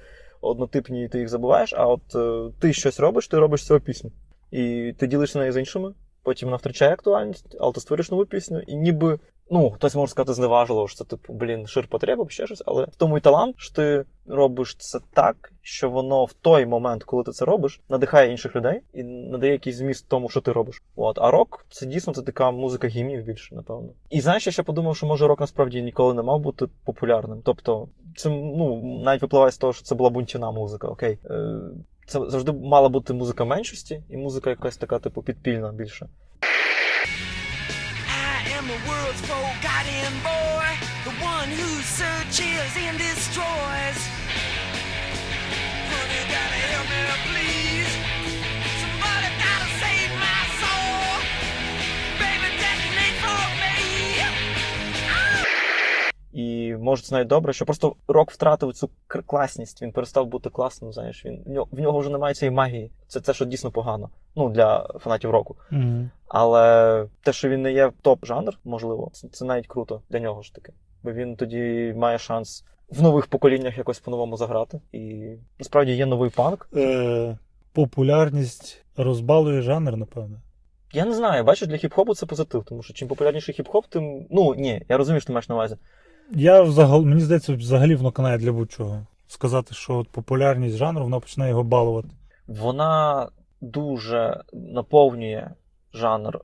однотипні, 0.40 1.04
і 1.04 1.08
ти 1.08 1.18
їх 1.18 1.28
забуваєш, 1.28 1.74
а 1.76 1.86
от 1.86 2.14
е, 2.14 2.52
ти 2.60 2.72
щось 2.72 3.00
робиш, 3.00 3.28
ти 3.28 3.38
робиш 3.38 3.66
цього 3.66 3.80
пісню. 3.80 4.10
І 4.50 4.94
ти 4.98 5.06
ділишся 5.06 5.38
нею 5.38 5.52
з 5.52 5.56
іншими, 5.56 5.92
потім 6.22 6.46
вона 6.46 6.56
втрачає 6.56 6.92
актуальність, 6.92 7.56
але 7.60 7.72
ти 7.72 7.80
створюєш 7.80 8.10
нову 8.10 8.24
пісню, 8.24 8.60
і 8.60 8.76
ніби. 8.76 9.18
Ну, 9.50 9.70
хтось 9.70 9.94
може 9.94 10.10
сказати 10.10 10.34
зневажливо, 10.34 10.88
що 10.88 10.98
це 10.98 11.04
типу, 11.04 11.32
блін, 11.32 11.66
шир 11.66 11.88
потреб 11.88 12.20
або 12.20 12.30
ще 12.30 12.46
щось, 12.46 12.62
але 12.66 12.84
в 12.84 12.96
тому 12.96 13.18
і 13.18 13.20
талант, 13.20 13.54
що 13.58 13.74
ти 13.74 14.04
робиш 14.26 14.76
це 14.78 14.98
так, 15.14 15.52
що 15.62 15.90
воно 15.90 16.24
в 16.24 16.32
той 16.32 16.66
момент, 16.66 17.04
коли 17.04 17.24
ти 17.24 17.32
це 17.32 17.44
робиш, 17.44 17.80
надихає 17.88 18.30
інших 18.30 18.56
людей 18.56 18.80
і 18.94 19.02
надає 19.02 19.52
якийсь 19.52 19.76
зміст 19.76 20.08
тому, 20.08 20.28
що 20.28 20.40
ти 20.40 20.52
робиш. 20.52 20.82
От, 20.96 21.18
а 21.18 21.30
рок 21.30 21.66
це 21.70 21.86
дійсно 21.86 22.12
це 22.12 22.22
така 22.22 22.50
музика 22.50 22.88
гімнів 22.88 23.24
більше, 23.24 23.54
напевно. 23.54 23.88
І 24.10 24.20
знаєш, 24.20 24.46
я 24.46 24.52
ще 24.52 24.62
подумав, 24.62 24.96
що 24.96 25.06
може 25.06 25.26
рок 25.26 25.40
насправді 25.40 25.82
ніколи 25.82 26.14
не 26.14 26.22
мав 26.22 26.40
бути 26.40 26.66
популярним. 26.84 27.42
Тобто, 27.44 27.88
це 28.16 28.28
ну 28.30 29.00
навіть 29.04 29.22
випливає 29.22 29.52
з 29.52 29.58
того, 29.58 29.72
що 29.72 29.84
це 29.84 29.94
була 29.94 30.10
бунтівна 30.10 30.50
музика. 30.50 30.88
Окей, 30.88 31.18
е, 31.24 31.60
це 32.06 32.20
завжди 32.28 32.52
мала 32.52 32.88
бути 32.88 33.12
музика 33.12 33.44
меншості, 33.44 34.02
і 34.10 34.16
музика 34.16 34.50
якась 34.50 34.76
така, 34.76 34.98
типу, 34.98 35.22
підпільна 35.22 35.72
більше. 35.72 36.08
I 38.64 38.66
am 38.66 38.80
the 38.80 38.88
world's 38.88 39.20
forgotten 39.20 40.12
boy, 40.22 40.64
the 41.04 41.10
one 41.22 41.50
who 41.50 41.82
searches 41.82 42.72
and 42.78 42.96
destroys. 42.96 44.13
Може 56.84 57.02
це 57.02 57.14
навіть 57.14 57.28
добре, 57.28 57.52
що 57.52 57.64
просто 57.64 57.96
рок 58.08 58.30
втратив 58.30 58.72
цю 58.74 58.90
класність, 59.26 59.82
він 59.82 59.92
перестав 59.92 60.26
бути 60.26 60.50
класним. 60.50 60.92
Знаєш, 60.92 61.24
він 61.26 61.42
в 61.46 61.50
нього, 61.50 61.68
в 61.72 61.80
нього 61.80 61.98
вже 61.98 62.10
немає 62.10 62.34
цієї 62.34 62.56
магії. 62.56 62.90
Це 63.06 63.20
те, 63.20 63.34
що 63.34 63.44
дійсно 63.44 63.70
погано. 63.70 64.10
Ну 64.36 64.48
для 64.50 64.88
фанатів 65.00 65.30
року. 65.30 65.56
угу. 65.72 66.08
Але 66.28 67.06
те, 67.22 67.32
що 67.32 67.48
він 67.48 67.62
не 67.62 67.72
є 67.72 67.92
топ 68.02 68.26
жанр, 68.26 68.58
можливо, 68.64 69.10
це, 69.12 69.28
це 69.28 69.44
навіть 69.44 69.66
круто 69.66 70.02
для 70.10 70.20
нього 70.20 70.42
ж 70.42 70.54
таки. 70.54 70.72
Бо 71.02 71.12
він 71.12 71.36
тоді 71.36 71.94
має 71.96 72.18
шанс 72.18 72.64
в 72.90 73.02
нових 73.02 73.26
поколіннях 73.26 73.78
якось 73.78 73.98
по-новому 73.98 74.36
заграти. 74.36 74.80
І 74.92 75.24
насправді 75.58 75.92
є 75.92 76.06
новий 76.06 76.30
панк. 76.30 76.68
е, 76.76 77.38
популярність 77.72 78.84
розбалує 78.96 79.62
жанр, 79.62 79.96
напевно. 79.96 80.40
Я 80.92 81.04
не 81.04 81.14
знаю, 81.14 81.44
бачиш, 81.44 81.68
для 81.68 81.76
хіп-хопу 81.76 82.14
це 82.14 82.26
позитив, 82.26 82.64
тому 82.64 82.82
що 82.82 82.94
чим 82.94 83.08
популярніший 83.08 83.54
хіп-хоп, 83.54 83.82
тим. 83.88 84.26
Ну 84.30 84.54
ні, 84.54 84.82
я 84.88 84.96
розумію, 84.96 85.20
що 85.20 85.26
ти 85.26 85.32
маєш 85.32 85.48
на 85.48 85.54
увазі. 85.54 85.76
Я 86.32 86.62
взагалі, 86.62 87.04
мені 87.04 87.20
здається, 87.20 87.54
взагалі 87.54 87.94
воно 87.94 88.12
канає 88.12 88.38
для 88.38 88.52
будь-чого. 88.52 89.06
Сказати, 89.26 89.74
що 89.74 89.96
от 89.96 90.08
популярність 90.08 90.76
жанру, 90.76 91.04
вона 91.04 91.20
починає 91.20 91.50
його 91.50 91.64
балувати. 91.64 92.08
Вона 92.46 93.28
дуже 93.60 94.42
наповнює 94.52 95.50
жанр 95.94 96.40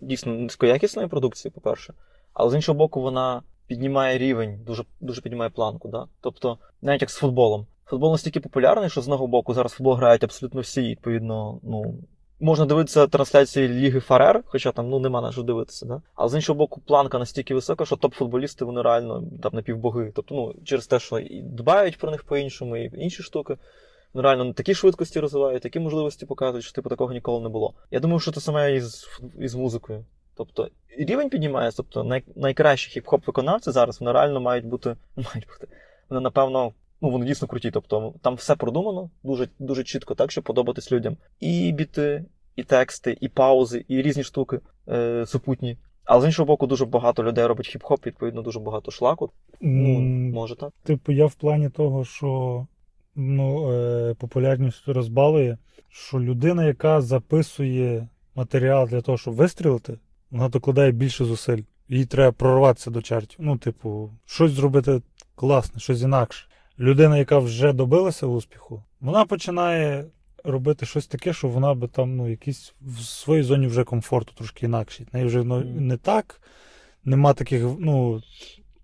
дійсно 0.00 0.32
низькоякісної 0.32 1.08
продукції, 1.08 1.52
по-перше, 1.52 1.94
але 2.32 2.50
з 2.50 2.54
іншого 2.54 2.78
боку, 2.78 3.00
вона 3.00 3.42
піднімає 3.66 4.18
рівень, 4.18 4.60
дуже, 4.66 4.84
дуже 5.00 5.20
піднімає 5.20 5.50
планку. 5.50 5.88
Да? 5.88 6.06
Тобто, 6.20 6.58
навіть 6.82 7.00
як 7.00 7.10
з 7.10 7.16
футболом. 7.16 7.66
Футбол 7.86 8.12
настільки 8.12 8.40
популярний, 8.40 8.90
що 8.90 9.00
з 9.00 9.04
одного 9.04 9.26
боку 9.26 9.54
зараз 9.54 9.72
футбол 9.72 9.94
грають 9.94 10.24
абсолютно 10.24 10.60
всі, 10.60 10.82
відповідно, 10.82 11.60
ну. 11.62 11.94
Можна 12.44 12.66
дивитися 12.66 13.06
трансляції 13.06 13.68
Ліги 13.68 14.00
Фарер, 14.00 14.42
хоча 14.46 14.72
там 14.72 14.88
ну 14.88 14.98
нема 14.98 15.20
на 15.20 15.32
що 15.32 15.42
дивитися, 15.42 15.86
да? 15.86 16.02
Але 16.14 16.28
з 16.28 16.34
іншого 16.34 16.58
боку, 16.58 16.80
планка 16.86 17.18
настільки 17.18 17.54
висока, 17.54 17.84
що 17.84 17.96
топ-футболісти 17.96 18.64
вони 18.64 18.82
реально 18.82 19.22
там 19.42 19.52
напівбоги. 19.54 20.12
Тобто, 20.14 20.34
ну, 20.34 20.54
через 20.64 20.86
те, 20.86 20.98
що 20.98 21.18
і 21.18 21.42
дбають 21.42 21.98
про 21.98 22.10
них 22.10 22.24
по-іншому, 22.24 22.76
і 22.76 22.90
інші 22.94 23.22
штуки. 23.22 23.56
Ну, 24.14 24.22
реально 24.22 24.52
такі 24.52 24.74
швидкості 24.74 25.20
розвивають, 25.20 25.62
такі 25.62 25.80
можливості 25.80 26.26
показують, 26.26 26.64
що 26.64 26.74
типу 26.74 26.88
такого 26.88 27.12
ніколи 27.12 27.42
не 27.42 27.48
було. 27.48 27.74
Я 27.90 28.00
думаю, 28.00 28.20
що 28.20 28.32
це 28.32 28.40
саме 28.40 28.74
із, 28.74 29.06
із 29.38 29.54
музикою. 29.54 30.04
Тобто, 30.36 30.68
рівень 30.98 31.30
піднімається, 31.30 31.76
тобто 31.76 32.04
най, 32.04 32.22
найкращі 32.36 33.00
хіп-хоп 33.00 33.26
виконавці 33.26 33.70
зараз 33.70 34.00
вони 34.00 34.12
реально 34.12 34.40
мають 34.40 34.66
бути. 34.66 34.96
Мають 35.16 35.46
бути. 35.48 35.68
Вони, 36.08 36.20
напевно, 36.20 36.72
ну 37.00 37.10
вони 37.10 37.26
дійсно 37.26 37.48
круті. 37.48 37.70
Тобто 37.70 38.14
там 38.22 38.34
все 38.34 38.56
продумано 38.56 39.10
дуже, 39.22 39.48
дуже 39.58 39.84
чітко, 39.84 40.14
так, 40.14 40.30
щоб 40.30 40.44
подобатись 40.44 40.92
людям. 40.92 41.16
І 41.40 41.72
біти, 41.72 42.24
і 42.56 42.62
тексти, 42.62 43.16
і 43.20 43.28
паузи, 43.28 43.84
і 43.88 44.02
різні 44.02 44.22
штуки 44.22 44.60
е, 44.88 45.26
супутні. 45.26 45.78
Але 46.04 46.22
з 46.22 46.24
іншого 46.24 46.46
боку, 46.46 46.66
дуже 46.66 46.84
багато 46.84 47.24
людей 47.24 47.46
робить 47.46 47.76
хіп-хоп, 47.76 48.06
відповідно, 48.06 48.42
дуже 48.42 48.60
багато 48.60 48.90
шлаку. 48.90 49.30
Ну, 49.60 50.00
може 50.34 50.56
так. 50.56 50.72
Типу, 50.82 51.12
я 51.12 51.26
в 51.26 51.34
плані 51.34 51.68
того, 51.68 52.04
що 52.04 52.66
ну, 53.14 53.72
е, 53.72 54.14
популярність 54.14 54.88
розбалує, 54.88 55.58
що 55.88 56.20
людина, 56.20 56.64
яка 56.64 57.00
записує 57.00 58.08
матеріал 58.34 58.88
для 58.88 59.00
того, 59.00 59.18
щоб 59.18 59.34
вистрілити, 59.34 59.98
вона 60.30 60.48
докладає 60.48 60.92
більше 60.92 61.24
зусиль. 61.24 61.62
Їй 61.88 62.06
треба 62.06 62.32
прорватися 62.32 62.90
до 62.90 63.02
чартів. 63.02 63.38
Ну, 63.42 63.58
типу, 63.58 64.10
щось 64.26 64.52
зробити 64.52 65.02
класне, 65.34 65.80
щось 65.80 66.02
інакше. 66.02 66.46
Людина, 66.78 67.18
яка 67.18 67.38
вже 67.38 67.72
добилася 67.72 68.26
успіху, 68.26 68.82
вона 69.00 69.24
починає 69.24 70.04
робити 70.44 70.86
щось 70.86 71.06
таке, 71.06 71.32
що 71.32 71.48
вона 71.48 71.74
би 71.74 71.88
там, 71.88 72.16
ну, 72.16 72.30
якісь 72.30 72.74
в 72.80 73.00
своїй 73.00 73.42
зоні 73.42 73.66
вже 73.66 73.84
комфорту 73.84 74.32
трошки 74.34 74.66
інакше. 74.66 75.06
Неї 75.12 75.26
вже 75.26 75.44
ну, 75.44 75.64
не 75.64 75.96
так, 75.96 76.40
нема 77.04 77.34
таких, 77.34 77.64
ну, 77.78 78.22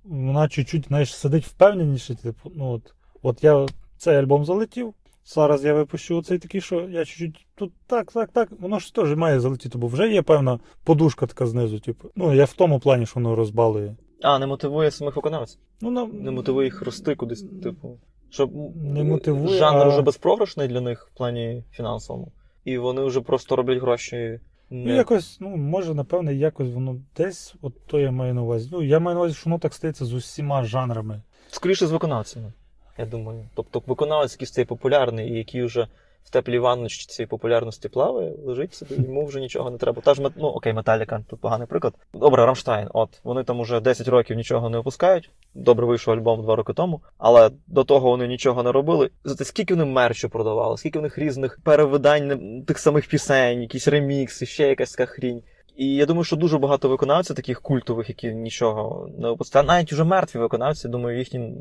вона 0.04 0.48
чуть-чуть, 0.48 0.86
знаєш, 0.88 1.16
сидить 1.16 1.46
впевненіше. 1.46 2.14
Типу, 2.14 2.52
ну, 2.54 2.70
от, 2.70 2.94
от 3.22 3.44
я 3.44 3.66
цей 3.96 4.16
альбом 4.16 4.44
залетів, 4.44 4.94
зараз 5.24 5.64
я 5.64 5.74
випущу 5.74 6.22
цей 6.22 6.38
такий, 6.38 6.60
що 6.60 6.80
я 6.80 7.04
чуть-чуть 7.04 7.46
тут 7.54 7.72
так, 7.86 8.12
так, 8.12 8.30
так, 8.32 8.48
воно 8.60 8.78
ж 8.78 8.94
теж 8.94 9.16
має 9.16 9.40
залетіти, 9.40 9.78
бо 9.78 9.86
вже 9.86 10.08
є 10.08 10.22
певна 10.22 10.58
подушка 10.84 11.26
така 11.26 11.46
знизу. 11.46 11.78
Типу. 11.78 12.08
Ну, 12.16 12.34
я 12.34 12.44
в 12.44 12.52
тому 12.52 12.80
плані, 12.80 13.06
що 13.06 13.14
воно 13.14 13.34
розбалує. 13.34 13.96
А, 14.22 14.38
не 14.38 14.46
мотивує 14.46 14.90
самих 14.90 15.16
виконавців. 15.16 15.60
Ну, 15.80 15.90
на... 15.90 16.04
Не 16.04 16.30
мотивує 16.30 16.66
їх 16.66 16.82
рости 16.82 17.14
кудись, 17.14 17.44
типу. 17.62 17.98
Щоб 18.30 18.76
Не 18.76 19.04
мотивує, 19.04 19.58
жанр 19.58 19.82
а- 19.82 19.88
вже 19.88 20.02
безпрограшний 20.02 20.68
для 20.68 20.80
них 20.80 21.08
в 21.12 21.16
плані 21.16 21.64
фінансовому. 21.72 22.32
І 22.64 22.78
вони 22.78 23.02
вже 23.02 23.20
просто 23.20 23.56
роблять 23.56 23.78
гроші. 23.78 24.40
Ну, 24.70 24.94
якось, 24.94 25.36
ну, 25.40 25.56
може, 25.56 25.94
напевне, 25.94 26.34
якось 26.34 26.68
воно 26.68 26.96
десь, 27.16 27.54
от 27.62 27.86
то 27.86 27.98
я 27.98 28.10
маю 28.10 28.34
на 28.34 28.42
увазі. 28.42 28.68
Ну, 28.72 28.82
я 28.82 28.98
маю 28.98 29.14
на 29.14 29.20
увазі, 29.20 29.34
що 29.34 29.50
воно 29.50 29.58
так 29.58 29.74
стається 29.74 30.04
з 30.04 30.12
усіма 30.12 30.64
жанрами. 30.64 31.22
Скоріше 31.50 31.86
з 31.86 31.90
виконавцями, 31.90 32.52
я 32.98 33.06
думаю. 33.06 33.48
Тобто 33.54 33.82
виконавець, 33.86 34.32
який 34.32 34.46
стає 34.46 34.64
популярний 34.64 35.30
і 35.30 35.38
який 35.38 35.62
вже 35.62 35.88
в 36.24 36.30
теплій 36.30 36.58
ванночці 36.58 37.26
популярності 37.26 37.88
плаває, 37.88 38.32
лежить 38.44 38.74
собі, 38.74 38.94
йому 38.94 39.26
вже 39.26 39.40
нічого 39.40 39.70
не 39.70 39.78
треба. 39.78 40.02
Та 40.02 40.14
ж 40.14 40.30
ну 40.36 40.46
окей, 40.46 40.72
Металіка, 40.72 41.24
тут 41.30 41.40
поганий 41.40 41.66
приклад. 41.66 41.94
Добре, 42.14 42.46
Рамштайн, 42.46 42.88
от 42.94 43.20
вони 43.24 43.44
там 43.44 43.60
уже 43.60 43.80
10 43.80 44.08
років 44.08 44.36
нічого 44.36 44.70
не 44.70 44.76
випускають. 44.76 45.30
Добре 45.54 45.86
вийшов 45.86 46.14
альбом 46.14 46.42
два 46.42 46.56
роки 46.56 46.72
тому, 46.72 47.00
але 47.18 47.50
до 47.66 47.84
того 47.84 48.10
вони 48.10 48.28
нічого 48.28 48.62
не 48.62 48.72
робили. 48.72 49.10
Зате 49.24 49.44
скільки 49.44 49.74
вони 49.74 49.84
мерчу 49.84 50.28
продавали, 50.28 50.78
скільки 50.78 50.98
в 50.98 51.02
них 51.02 51.18
різних 51.18 51.58
перевидань 51.64 52.62
тих 52.66 52.78
самих 52.78 53.08
пісень, 53.08 53.62
якісь 53.62 53.88
ремікси, 53.88 54.46
ще 54.46 54.68
якась 54.68 54.92
така 54.92 55.12
хрінь. 55.12 55.42
І 55.76 55.94
я 55.94 56.06
думаю, 56.06 56.24
що 56.24 56.36
дуже 56.36 56.58
багато 56.58 56.88
виконавців 56.88 57.36
таких 57.36 57.62
культових, 57.62 58.08
які 58.08 58.34
нічого 58.34 59.08
не 59.18 59.28
випускають. 59.28 59.68
Навіть 59.68 59.92
уже 59.92 60.04
мертві 60.04 60.38
виконавці, 60.38 60.88
думаю, 60.88 61.18
їхні 61.18 61.54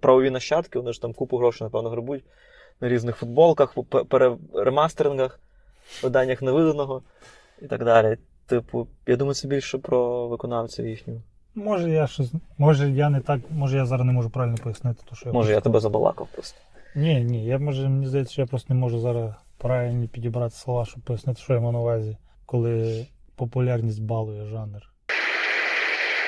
правові 0.00 0.30
нащадки, 0.30 0.78
вони 0.78 0.92
ж 0.92 1.02
там 1.02 1.12
купу 1.12 1.36
грошей, 1.36 1.64
напевно, 1.64 1.90
грабують 1.90 2.24
на 2.80 2.88
різних 2.88 3.16
футболках, 3.16 3.74
ремастерингах, 4.54 5.40
виданнях 6.02 6.42
невиданого 6.42 7.02
і 7.62 7.66
так 7.66 7.84
далі. 7.84 8.16
Типу, 8.46 8.86
я 9.06 9.16
думаю, 9.16 9.34
це 9.34 9.48
більше 9.48 9.78
про 9.78 10.28
виконавців 10.28 10.88
їхню. 10.88 11.22
Може, 11.54 11.90
я 11.90 12.06
щось, 12.06 12.32
може, 12.58 12.90
я 12.90 13.10
не 13.10 13.20
так, 13.20 13.40
може, 13.50 13.76
я 13.76 13.86
зараз 13.86 14.06
не 14.06 14.12
можу 14.12 14.30
правильно 14.30 14.56
пояснити, 14.62 15.02
то, 15.08 15.16
що 15.16 15.28
я 15.28 15.32
Може, 15.32 15.52
я 15.52 15.60
тебе 15.60 15.80
забалакав 15.80 16.28
просто. 16.32 16.58
Ні, 16.94 17.24
ні, 17.24 17.44
я 17.44 17.58
може, 17.58 17.88
мені 17.88 18.06
здається, 18.06 18.32
що 18.32 18.42
я 18.42 18.46
просто 18.46 18.74
не 18.74 18.80
можу 18.80 18.98
зараз 18.98 19.34
правильно 19.58 20.08
підібрати 20.08 20.54
слова, 20.54 20.84
щоб 20.84 21.02
пояснити, 21.02 21.40
що 21.40 21.52
я 21.52 21.60
маю 21.60 21.72
на 21.72 21.78
увазі, 21.78 22.16
коли 22.46 23.06
популярність 23.36 24.02
балує 24.02 24.44
жанр. 24.44 24.90